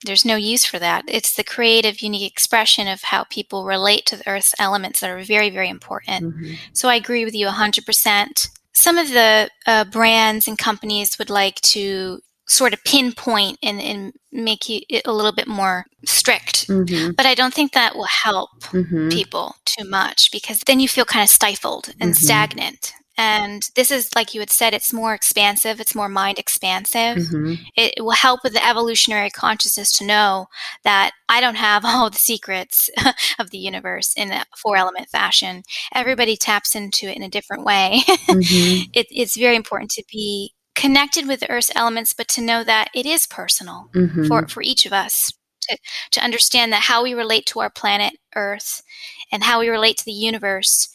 there's 0.05 0.25
no 0.25 0.35
use 0.35 0.65
for 0.65 0.79
that 0.81 1.05
it's 1.07 1.37
the 1.37 1.45
creative 1.45 2.01
unique 2.01 2.31
expression 2.31 2.89
of 2.89 3.03
how 3.03 3.23
people 3.25 3.65
relate 3.65 4.05
to 4.05 4.17
the 4.17 4.29
earth's 4.29 4.55
elements 4.59 5.01
that 5.01 5.11
are 5.11 5.23
very 5.23 5.51
very 5.51 5.69
important 5.69 6.35
Mhm. 6.35 6.57
So 6.73 6.89
I 6.89 6.97
agree 6.97 7.25
with 7.25 7.35
you 7.35 7.47
100%. 7.47 8.49
Some 8.73 8.99
of 8.99 9.09
the 9.11 9.51
uh, 9.67 9.85
brands 9.85 10.49
and 10.49 10.57
companies 10.59 11.19
would 11.19 11.31
like 11.31 11.61
to 11.61 12.21
sort 12.53 12.73
of 12.75 12.85
pinpoint 12.85 13.59
and, 13.63 13.81
and 13.81 14.13
make 14.31 14.69
you, 14.69 14.81
it 14.89 15.03
a 15.07 15.13
little 15.13 15.33
bit 15.33 15.49
more 15.49 15.85
strict. 16.05 16.69
Mhm. 16.69 17.17
But 17.17 17.27
I 17.27 17.35
don't 17.35 17.55
think 17.55 17.73
that 17.73 17.97
will 17.97 18.05
help 18.25 18.51
Mhm. 18.73 19.11
people 19.13 19.57
too 19.65 19.89
much 19.89 20.31
because 20.31 20.61
then 20.67 20.81
you 20.81 20.89
feel 20.89 21.05
kind 21.05 21.23
of 21.23 21.31
stifled 21.31 21.93
and 22.01 22.13
Mhm. 22.13 22.17
stagnant. 22.17 22.93
And 23.19 23.63
this 23.77 23.91
is, 23.91 24.09
like 24.17 24.33
you 24.33 24.41
had 24.41 24.51
said, 24.51 24.73
it's 24.73 24.91
more 24.93 25.13
expansive, 25.15 25.81
it's 25.81 25.95
more 25.95 26.09
mind 26.09 26.39
expansive 26.39 27.19
Mhm. 27.19 27.59
it 27.77 28.03
will 28.03 28.13
help 28.27 28.41
with 28.43 28.55
the 28.55 28.67
evolutionary 28.67 29.29
consciousness 29.31 29.93
to 29.99 30.05
know 30.05 30.47
that 30.85 31.13
I 31.29 31.41
don't 31.43 31.57
have 31.57 31.83
all 31.87 32.09
the 32.11 32.19
secrets 32.19 32.89
of 33.39 33.51
the 33.51 33.59
universe 33.59 34.15
in 34.17 34.33
a 34.33 34.45
four 34.57 34.77
element 34.77 35.09
fashion. 35.11 35.63
Everybody 35.95 36.37
taps 36.37 36.75
into 36.75 37.07
it 37.11 37.17
in 37.17 37.23
a 37.23 37.29
different 37.29 37.65
way. 37.65 38.03
Mhm. 38.29 38.89
it, 38.95 39.07
it's 39.11 39.37
very 39.37 39.57
important 39.57 39.91
to 39.93 40.03
be 40.11 40.55
connected 40.75 41.27
with 41.29 41.41
the 41.41 41.51
earth's 41.51 41.71
elements, 41.75 42.13
but 42.13 42.29
to 42.29 42.41
know 42.41 42.65
that 42.65 42.89
it 42.95 43.07
is 43.07 43.27
personal 43.27 43.91
Mhm. 43.95 44.27
for, 44.29 44.47
for 44.49 44.63
each 44.63 44.87
of 44.87 44.93
us. 44.93 45.33
To, 45.69 45.79
to 46.13 46.21
understand 46.25 46.73
that 46.73 46.83
how 46.83 47.05
we 47.05 47.15
relate 47.15 47.47
to 47.47 47.61
our 47.61 47.71
planet 47.71 48.15
Earth 48.35 48.83
and 49.31 49.45
how 49.45 49.61
we 49.61 49.69
relate 49.69 49.97
to 49.99 50.05
the 50.05 50.11
universe, 50.13 50.89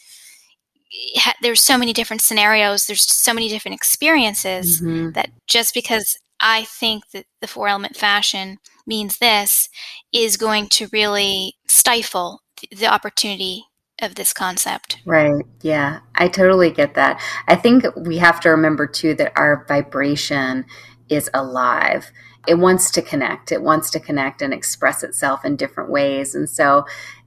ha- 1.16 1.34
there's 1.40 1.62
so 1.62 1.78
many 1.78 1.92
different 1.92 2.20
scenarios, 2.22 2.86
there's 2.86 3.10
so 3.10 3.32
many 3.32 3.48
different 3.48 3.74
experiences 3.76 4.82
Mhm. 4.82 5.14
that 5.14 5.30
just 5.46 5.72
because 5.72 6.16
I 6.40 6.64
think 6.64 7.10
that 7.12 7.24
the 7.40 7.48
four 7.48 7.68
element 7.68 7.96
fashion 7.96 8.58
means 8.86 9.18
this 9.18 9.68
is 10.12 10.36
going 10.36 10.68
to 10.70 10.88
really 10.92 11.56
stifle 11.66 12.42
the 12.70 12.86
opportunity 12.86 13.64
of 14.00 14.14
this 14.14 14.32
concept. 14.32 14.98
Right. 15.04 15.44
Yeah. 15.60 16.00
I 16.14 16.28
totally 16.28 16.70
get 16.70 16.94
that. 16.94 17.20
I 17.46 17.56
think 17.56 17.84
we 17.96 18.18
have 18.18 18.40
to 18.40 18.50
remember 18.50 18.86
too 18.86 19.14
that 19.14 19.32
our 19.36 19.64
vibration 19.66 20.64
is 21.08 21.30
alive. 21.34 22.10
It 22.46 22.54
wants 22.54 22.90
to 22.92 23.02
connect. 23.02 23.52
It 23.52 23.62
wants 23.62 23.90
to 23.90 24.00
connect 24.00 24.42
and 24.42 24.54
express 24.54 25.02
itself 25.02 25.44
in 25.44 25.56
different 25.56 25.90
ways. 25.90 26.34
And 26.34 26.48
so, 26.48 26.84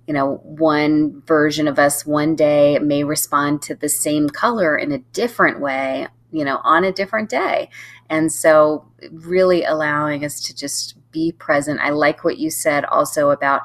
you 0.08 0.14
know, 0.14 0.38
one 0.44 1.22
version 1.26 1.68
of 1.68 1.78
us 1.78 2.06
one 2.06 2.36
day 2.36 2.80
may 2.80 3.04
respond 3.04 3.62
to 3.64 3.76
the 3.76 3.90
same 3.90 4.30
color 4.30 4.78
in 4.78 4.92
a 4.92 4.98
different 4.98 5.60
way, 5.60 6.08
you 6.32 6.44
know, 6.44 6.60
on 6.64 6.84
a 6.84 6.92
different 6.92 7.30
day. 7.30 7.70
And 8.10 8.32
so, 8.32 8.86
really 9.12 9.64
allowing 9.64 10.26
us 10.26 10.42
to 10.42 10.56
just 10.56 10.96
be 11.12 11.32
present. 11.32 11.80
I 11.80 11.92
like 11.92 12.24
what 12.24 12.38
you 12.38 12.50
said 12.50 12.84
also 12.86 13.30
about 13.30 13.62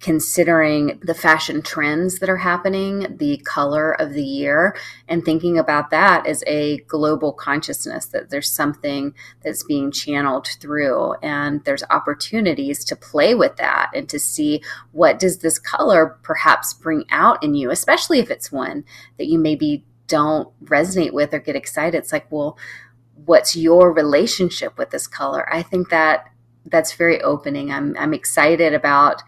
considering 0.00 0.98
the 1.02 1.14
fashion 1.14 1.60
trends 1.60 2.18
that 2.18 2.30
are 2.30 2.38
happening, 2.38 3.06
the 3.18 3.36
color 3.44 3.92
of 4.00 4.14
the 4.14 4.24
year, 4.24 4.74
and 5.06 5.24
thinking 5.24 5.58
about 5.58 5.90
that 5.90 6.26
as 6.26 6.42
a 6.46 6.78
global 6.88 7.32
consciousness 7.32 8.06
that 8.06 8.30
there's 8.30 8.50
something 8.50 9.14
that's 9.42 9.62
being 9.62 9.90
channeled 9.90 10.48
through 10.58 11.12
and 11.22 11.62
there's 11.64 11.84
opportunities 11.90 12.82
to 12.82 12.96
play 12.96 13.34
with 13.34 13.56
that 13.56 13.90
and 13.94 14.08
to 14.08 14.18
see 14.18 14.62
what 14.92 15.18
does 15.18 15.38
this 15.38 15.58
color 15.58 16.18
perhaps 16.22 16.72
bring 16.72 17.04
out 17.10 17.42
in 17.42 17.54
you, 17.54 17.70
especially 17.70 18.18
if 18.18 18.30
it's 18.30 18.50
one 18.50 18.84
that 19.18 19.26
you 19.26 19.38
maybe 19.38 19.84
don't 20.06 20.48
resonate 20.64 21.12
with 21.12 21.34
or 21.34 21.38
get 21.38 21.54
excited. 21.56 21.96
It's 21.96 22.12
like, 22.12 22.26
well, 22.32 22.58
what's 23.26 23.54
your 23.54 23.92
relationship 23.92 24.78
with 24.78 24.90
this 24.90 25.06
color? 25.06 25.52
I 25.52 25.62
think 25.62 25.90
that 25.90 26.26
that's 26.64 26.94
very 26.94 27.20
opening. 27.22 27.70
I'm 27.70 27.96
I'm 27.98 28.14
excited 28.14 28.74
about 28.74 29.22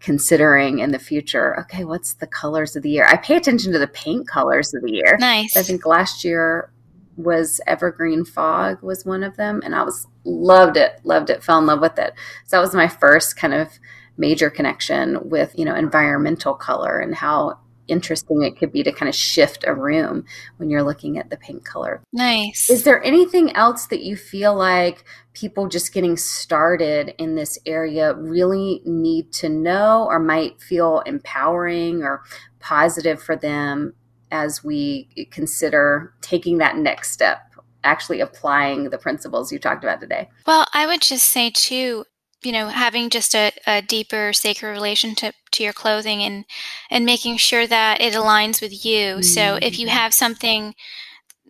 considering 0.00 0.80
in 0.80 0.90
the 0.90 0.98
future 0.98 1.58
okay 1.58 1.84
what's 1.84 2.14
the 2.14 2.26
colors 2.26 2.76
of 2.76 2.82
the 2.82 2.90
year? 2.90 3.06
I 3.06 3.16
pay 3.16 3.36
attention 3.36 3.72
to 3.72 3.78
the 3.78 3.86
paint 3.88 4.28
colors 4.28 4.74
of 4.74 4.82
the 4.82 4.92
year. 4.92 5.16
Nice. 5.18 5.56
I 5.56 5.62
think 5.62 5.86
last 5.86 6.24
year 6.24 6.70
was 7.16 7.60
evergreen 7.66 8.24
fog 8.24 8.82
was 8.82 9.04
one 9.04 9.22
of 9.22 9.36
them 9.36 9.62
and 9.64 9.72
i 9.72 9.84
was 9.84 10.08
loved 10.24 10.76
it 10.76 11.00
loved 11.04 11.30
it 11.30 11.44
fell 11.44 11.58
in 11.58 11.66
love 11.66 11.80
with 11.80 11.98
it. 11.98 12.12
So 12.44 12.56
that 12.56 12.60
was 12.60 12.74
my 12.74 12.88
first 12.88 13.36
kind 13.36 13.54
of 13.54 13.78
major 14.16 14.50
connection 14.50 15.28
with 15.28 15.52
you 15.58 15.64
know 15.64 15.74
environmental 15.74 16.54
color 16.54 17.00
and 17.00 17.14
how 17.14 17.58
interesting 17.88 18.42
it 18.42 18.56
could 18.56 18.72
be 18.72 18.82
to 18.82 18.92
kind 18.92 19.08
of 19.08 19.14
shift 19.14 19.64
a 19.66 19.74
room 19.74 20.24
when 20.56 20.70
you're 20.70 20.82
looking 20.82 21.18
at 21.18 21.30
the 21.30 21.36
paint 21.36 21.64
color. 21.64 22.02
Nice. 22.12 22.70
Is 22.70 22.84
there 22.84 23.02
anything 23.02 23.54
else 23.56 23.86
that 23.86 24.02
you 24.02 24.16
feel 24.16 24.54
like 24.54 25.04
people 25.32 25.68
just 25.68 25.92
getting 25.92 26.16
started 26.16 27.14
in 27.18 27.34
this 27.34 27.58
area 27.66 28.14
really 28.14 28.80
need 28.84 29.32
to 29.32 29.48
know 29.48 30.06
or 30.08 30.18
might 30.18 30.60
feel 30.60 31.00
empowering 31.00 32.02
or 32.02 32.22
positive 32.60 33.22
for 33.22 33.36
them 33.36 33.94
as 34.30 34.64
we 34.64 35.08
consider 35.30 36.14
taking 36.20 36.58
that 36.58 36.76
next 36.76 37.12
step? 37.12 37.40
Actually, 37.82 38.20
applying 38.20 38.88
the 38.88 38.96
principles 38.96 39.52
you 39.52 39.58
talked 39.58 39.84
about 39.84 40.00
today. 40.00 40.26
Well, 40.46 40.66
I 40.72 40.86
would 40.86 41.02
just 41.02 41.26
say, 41.26 41.50
too, 41.50 42.06
you 42.44 42.52
know 42.52 42.68
having 42.68 43.10
just 43.10 43.34
a, 43.34 43.52
a 43.66 43.82
deeper 43.82 44.32
sacred 44.32 44.70
relationship 44.70 45.34
to 45.50 45.62
your 45.62 45.72
clothing 45.72 46.22
and 46.22 46.44
and 46.90 47.04
making 47.04 47.36
sure 47.36 47.66
that 47.66 48.00
it 48.00 48.14
aligns 48.14 48.60
with 48.60 48.84
you 48.84 49.14
mm-hmm. 49.14 49.22
so 49.22 49.58
if 49.62 49.78
you 49.78 49.88
have 49.88 50.14
something 50.14 50.74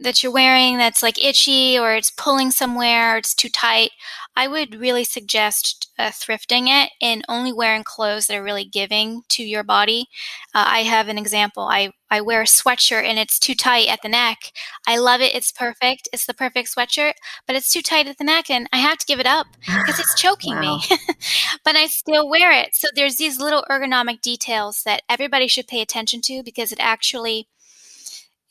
that 0.00 0.22
you're 0.22 0.33
wearing 0.33 0.76
that's 0.76 1.02
like 1.02 1.22
itchy 1.22 1.78
or 1.78 1.94
it's 1.94 2.11
pulling 2.11 2.50
somewhere 2.50 3.14
or 3.14 3.18
it's 3.18 3.35
too 3.35 3.48
tight, 3.48 3.90
I 4.37 4.48
would 4.48 4.74
really 4.74 5.04
suggest 5.04 5.88
uh, 5.98 6.11
thrifting 6.11 6.66
it 6.66 6.90
and 7.00 7.24
only 7.28 7.52
wearing 7.52 7.85
clothes 7.85 8.26
that 8.26 8.37
are 8.37 8.42
really 8.42 8.64
giving 8.64 9.22
to 9.28 9.44
your 9.44 9.62
body. 9.62 10.09
Uh, 10.52 10.64
I 10.66 10.78
have 10.80 11.07
an 11.07 11.18
example. 11.18 11.62
I, 11.62 11.92
I 12.11 12.20
wear 12.20 12.42
a 12.42 12.46
sweatshirt 12.46 13.04
and 13.04 13.18
it's 13.18 13.38
too 13.38 13.54
tight 13.54 13.88
at 13.88 14.02
the 14.02 14.09
neck. 14.09 14.38
I 14.87 14.98
love 14.98 15.20
it. 15.20 15.35
It's 15.35 15.52
perfect. 15.52 16.09
It's 16.12 16.26
the 16.26 16.35
perfect 16.35 16.74
sweatshirt, 16.74 17.12
but 17.46 17.54
it's 17.54 17.72
too 17.72 17.83
tight 17.83 18.09
at 18.09 18.18
the 18.18 18.24
neck 18.24 18.50
and 18.50 18.68
I 18.72 18.78
have 18.78 18.98
to 18.98 19.07
give 19.07 19.20
it 19.20 19.26
up 19.26 19.46
because 19.61 20.00
it's 20.00 20.20
choking 20.20 20.59
me. 20.59 20.83
but 21.64 21.76
I 21.76 21.87
still 21.87 22.28
wear 22.28 22.50
it. 22.50 22.74
So 22.74 22.88
there's 22.96 23.16
these 23.16 23.38
little 23.38 23.64
ergonomic 23.70 24.20
details 24.20 24.83
that 24.85 25.02
everybody 25.09 25.46
should 25.46 25.68
pay 25.68 25.80
attention 25.80 26.20
to 26.22 26.42
because 26.42 26.72
it 26.72 26.80
actually 26.80 27.46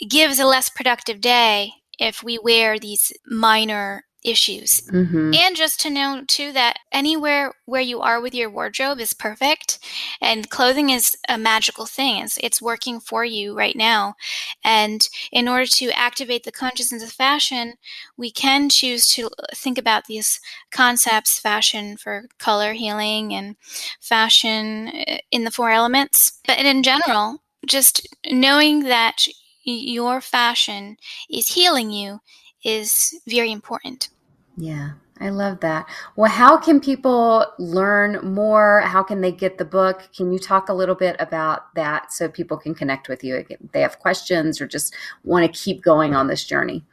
gives 0.09 0.39
a 0.39 0.45
less 0.45 0.69
productive 0.69 1.21
day 1.21 1.71
if 1.99 2.23
we 2.23 2.39
wear 2.39 2.79
these 2.79 3.13
minor 3.25 4.03
issues. 4.23 4.81
Mm-hmm. 4.91 5.33
And 5.33 5.55
just 5.55 5.79
to 5.81 5.89
know 5.89 6.23
too 6.27 6.51
that 6.53 6.77
anywhere 6.91 7.53
where 7.65 7.81
you 7.81 8.01
are 8.01 8.21
with 8.21 8.33
your 8.33 8.49
wardrobe 8.49 8.99
is 8.99 9.13
perfect 9.13 9.79
and 10.21 10.49
clothing 10.49 10.89
is 10.89 11.15
a 11.27 11.37
magical 11.37 11.85
thing. 11.85 12.23
It's, 12.23 12.37
it's 12.41 12.61
working 12.61 12.99
for 12.99 13.25
you 13.25 13.55
right 13.55 13.75
now. 13.75 14.15
And 14.63 15.07
in 15.31 15.47
order 15.47 15.65
to 15.65 15.91
activate 15.91 16.43
the 16.43 16.51
consciousness 16.51 17.03
of 17.03 17.11
fashion, 17.11 17.75
we 18.17 18.31
can 18.31 18.69
choose 18.69 19.07
to 19.09 19.29
think 19.53 19.77
about 19.77 20.05
these 20.05 20.39
concepts, 20.71 21.39
fashion 21.39 21.97
for 21.97 22.25
color 22.39 22.73
healing 22.73 23.33
and 23.33 23.55
fashion 23.99 24.87
uh, 24.87 25.17
in 25.31 25.43
the 25.43 25.51
four 25.51 25.69
elements. 25.69 26.39
But 26.47 26.59
in 26.59 26.83
general, 26.83 27.43
just 27.65 28.07
knowing 28.29 28.83
that 28.83 29.27
your 29.63 30.21
fashion 30.21 30.97
is 31.29 31.49
healing 31.49 31.91
you 31.91 32.21
is 32.63 33.19
very 33.27 33.51
important. 33.51 34.09
Yeah, 34.55 34.91
I 35.19 35.29
love 35.29 35.59
that. 35.61 35.87
Well, 36.15 36.29
how 36.29 36.57
can 36.57 36.79
people 36.79 37.45
learn 37.57 38.19
more? 38.23 38.81
How 38.81 39.01
can 39.03 39.21
they 39.21 39.31
get 39.31 39.57
the 39.57 39.65
book? 39.65 40.09
Can 40.15 40.31
you 40.31 40.37
talk 40.39 40.69
a 40.69 40.73
little 40.73 40.95
bit 40.95 41.15
about 41.19 41.73
that 41.75 42.13
so 42.13 42.29
people 42.29 42.57
can 42.57 42.75
connect 42.75 43.09
with 43.09 43.23
you? 43.23 43.43
If 43.49 43.59
they 43.71 43.81
have 43.81 43.99
questions 43.99 44.61
or 44.61 44.67
just 44.67 44.95
want 45.23 45.45
to 45.45 45.59
keep 45.59 45.83
going 45.83 46.15
on 46.15 46.27
this 46.27 46.45
journey. 46.45 46.83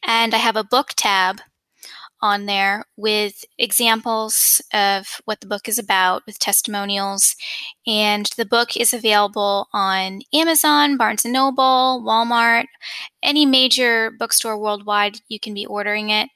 And 0.07 0.35
I 0.35 0.39
have 0.39 0.57
a 0.57 0.63
book 0.63 0.93
tab 0.95 1.41
on 2.27 2.47
there 2.47 2.85
with 2.97 3.45
examples 3.59 4.61
of 4.75 5.21
what 5.25 5.41
the 5.41 5.47
book 5.47 5.69
is 5.69 5.79
about, 5.79 6.25
with 6.27 6.39
testimonials. 6.39 7.37
And 7.87 8.27
the 8.37 8.45
book 8.45 8.77
is 8.77 8.93
available 8.93 9.69
on 9.73 10.21
Amazon, 10.35 10.97
Barnes 10.97 11.25
and 11.25 11.33
Noble, 11.33 12.03
Walmart, 12.05 12.67
any 13.23 13.47
major 13.47 14.11
bookstore 14.11 14.59
worldwide. 14.59 15.19
You 15.29 15.41
can 15.41 15.55
be 15.55 15.65
ordering 15.65 16.11
it. 16.11 16.29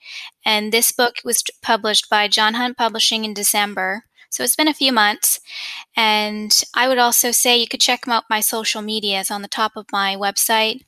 And 0.44 0.72
this 0.72 0.92
book 0.92 1.16
was 1.24 1.42
published 1.62 2.09
by 2.09 2.29
John 2.29 2.55
Hunt 2.55 2.76
Publishing 2.76 3.24
in 3.24 3.35
December. 3.35 4.05
So 4.31 4.44
it's 4.44 4.57
been 4.57 4.68
a 4.68 4.74
few 4.74 4.92
months. 4.92 5.40
And 5.96 6.53
I 6.74 6.88
would 6.88 6.98
also 6.98 7.33
say 7.33 7.59
you 7.59 7.68
could 7.68 7.81
check 7.81 8.07
out 8.07 8.24
my 8.31 8.40
social 8.40 8.81
medias 8.81 9.31
on 9.31 9.42
the 9.42 9.48
top 9.48 9.72
of 9.76 9.87
my 9.92 10.14
website 10.16 10.83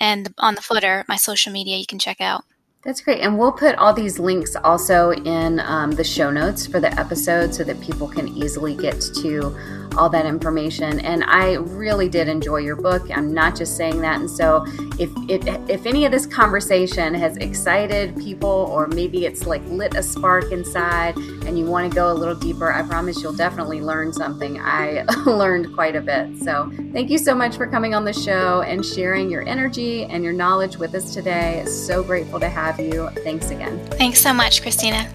and 0.00 0.32
on 0.38 0.54
the 0.54 0.62
footer, 0.62 1.04
my 1.08 1.16
social 1.16 1.52
media 1.52 1.76
you 1.76 1.86
can 1.86 1.98
check 1.98 2.20
out. 2.20 2.44
That's 2.84 3.00
great. 3.00 3.20
And 3.20 3.36
we'll 3.36 3.52
put 3.52 3.74
all 3.74 3.92
these 3.92 4.20
links 4.20 4.54
also 4.54 5.10
in 5.10 5.58
um, 5.60 5.90
the 5.90 6.04
show 6.04 6.30
notes 6.30 6.64
for 6.64 6.78
the 6.78 6.92
episode 6.98 7.52
so 7.52 7.64
that 7.64 7.80
people 7.80 8.06
can 8.06 8.28
easily 8.28 8.76
get 8.76 9.00
to 9.20 9.88
all 9.96 10.08
that 10.08 10.26
information. 10.26 11.00
And 11.00 11.24
I 11.24 11.54
really 11.54 12.08
did 12.08 12.28
enjoy 12.28 12.58
your 12.58 12.76
book. 12.76 13.10
I'm 13.10 13.34
not 13.34 13.56
just 13.56 13.76
saying 13.76 14.00
that. 14.02 14.20
And 14.20 14.30
so 14.30 14.64
if, 14.98 15.10
if, 15.28 15.44
if 15.68 15.86
any 15.86 16.04
of 16.04 16.12
this 16.12 16.24
conversation 16.24 17.14
has 17.14 17.36
excited 17.38 18.16
people 18.16 18.48
or 18.48 18.86
maybe 18.86 19.26
it's 19.26 19.44
like 19.44 19.62
lit 19.66 19.96
a 19.96 20.02
spark 20.02 20.52
inside 20.52 21.16
and 21.16 21.58
you 21.58 21.64
want 21.64 21.90
to 21.90 21.94
go 21.94 22.12
a 22.12 22.14
little 22.14 22.36
deeper, 22.36 22.72
I 22.72 22.82
promise 22.82 23.20
you'll 23.22 23.32
definitely 23.32 23.80
learn 23.80 24.12
something. 24.12 24.60
I 24.60 25.02
learned 25.26 25.74
quite 25.74 25.96
a 25.96 26.00
bit. 26.00 26.38
So 26.38 26.70
thank 26.92 27.10
you 27.10 27.18
so 27.18 27.34
much 27.34 27.56
for 27.56 27.66
coming 27.66 27.92
on 27.92 28.04
the 28.04 28.12
show 28.12 28.62
and 28.62 28.86
sharing 28.86 29.28
your 29.28 29.46
energy 29.48 30.04
and 30.04 30.22
your 30.22 30.32
knowledge 30.32 30.76
with 30.76 30.94
us 30.94 31.12
today. 31.12 31.64
So 31.66 32.04
grateful 32.04 32.38
to 32.38 32.48
have 32.48 32.67
you. 32.78 33.08
Thanks 33.24 33.50
again. 33.50 33.78
Thanks 33.92 34.20
so 34.20 34.34
much, 34.34 34.60
Christina. 34.62 35.08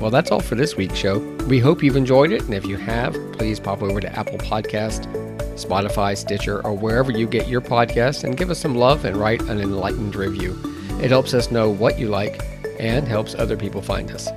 Well, 0.00 0.10
that's 0.10 0.30
all 0.30 0.40
for 0.40 0.54
this 0.54 0.76
week's 0.76 0.96
show. 0.96 1.18
We 1.46 1.58
hope 1.58 1.82
you've 1.82 1.96
enjoyed 1.96 2.32
it, 2.32 2.42
and 2.42 2.54
if 2.54 2.66
you 2.66 2.76
have, 2.76 3.14
please 3.32 3.58
pop 3.58 3.82
over 3.82 4.00
to 4.00 4.18
Apple 4.18 4.38
Podcast, 4.38 5.06
Spotify, 5.54 6.16
Stitcher, 6.16 6.64
or 6.64 6.74
wherever 6.74 7.10
you 7.10 7.26
get 7.26 7.48
your 7.48 7.60
podcast 7.60 8.24
and 8.24 8.36
give 8.36 8.50
us 8.50 8.58
some 8.58 8.74
love 8.74 9.04
and 9.04 9.16
write 9.16 9.40
an 9.42 9.58
enlightened 9.58 10.14
review. 10.14 10.58
It 11.02 11.10
helps 11.10 11.34
us 11.34 11.50
know 11.50 11.70
what 11.70 11.98
you 11.98 12.08
like 12.08 12.40
and 12.78 13.08
helps 13.08 13.34
other 13.34 13.56
people 13.56 13.80
find 13.82 14.10
us. 14.10 14.28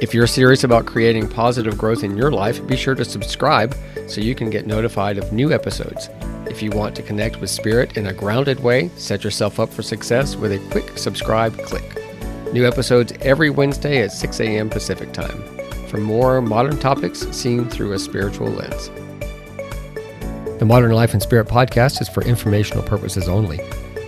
If 0.00 0.14
you're 0.14 0.26
serious 0.26 0.64
about 0.64 0.86
creating 0.86 1.28
positive 1.28 1.76
growth 1.76 2.04
in 2.04 2.16
your 2.16 2.30
life, 2.30 2.64
be 2.66 2.76
sure 2.76 2.94
to 2.94 3.04
subscribe 3.04 3.76
so 4.06 4.20
you 4.20 4.34
can 4.34 4.48
get 4.48 4.66
notified 4.66 5.18
of 5.18 5.32
new 5.32 5.52
episodes. 5.52 6.08
If 6.50 6.62
you 6.62 6.70
want 6.70 6.96
to 6.96 7.02
connect 7.02 7.40
with 7.40 7.50
Spirit 7.50 7.96
in 7.96 8.06
a 8.06 8.12
grounded 8.12 8.60
way, 8.60 8.90
set 8.96 9.22
yourself 9.22 9.60
up 9.60 9.70
for 9.70 9.82
success 9.82 10.34
with 10.34 10.52
a 10.52 10.58
quick 10.70 10.96
subscribe 10.96 11.56
click. 11.58 12.02
New 12.52 12.66
episodes 12.66 13.12
every 13.20 13.50
Wednesday 13.50 14.02
at 14.02 14.12
6 14.12 14.40
a.m. 14.40 14.70
Pacific 14.70 15.12
Time 15.12 15.42
for 15.88 15.98
more 15.98 16.40
modern 16.40 16.78
topics 16.78 17.20
seen 17.30 17.68
through 17.68 17.92
a 17.92 17.98
spiritual 17.98 18.48
lens. 18.48 18.90
The 20.58 20.64
Modern 20.66 20.92
Life 20.92 21.12
and 21.12 21.22
Spirit 21.22 21.48
podcast 21.48 22.00
is 22.00 22.08
for 22.08 22.22
informational 22.24 22.82
purposes 22.82 23.28
only. 23.28 23.58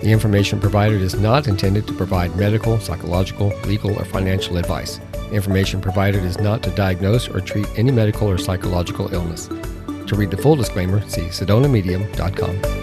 The 0.02 0.10
information 0.10 0.60
provided 0.60 1.02
is 1.02 1.14
not 1.14 1.46
intended 1.46 1.86
to 1.86 1.92
provide 1.92 2.34
medical, 2.36 2.80
psychological, 2.80 3.48
legal, 3.66 3.98
or 3.98 4.04
financial 4.04 4.56
advice. 4.56 4.98
Information 5.30 5.80
provided 5.80 6.24
is 6.24 6.38
not 6.38 6.62
to 6.62 6.70
diagnose 6.70 7.28
or 7.28 7.40
treat 7.40 7.68
any 7.76 7.92
medical 7.92 8.28
or 8.28 8.38
psychological 8.38 9.12
illness. 9.14 9.48
To 10.10 10.16
read 10.16 10.32
the 10.32 10.36
full 10.36 10.56
disclaimer, 10.56 11.08
see 11.08 11.28
sedonamedium.com. 11.28 12.79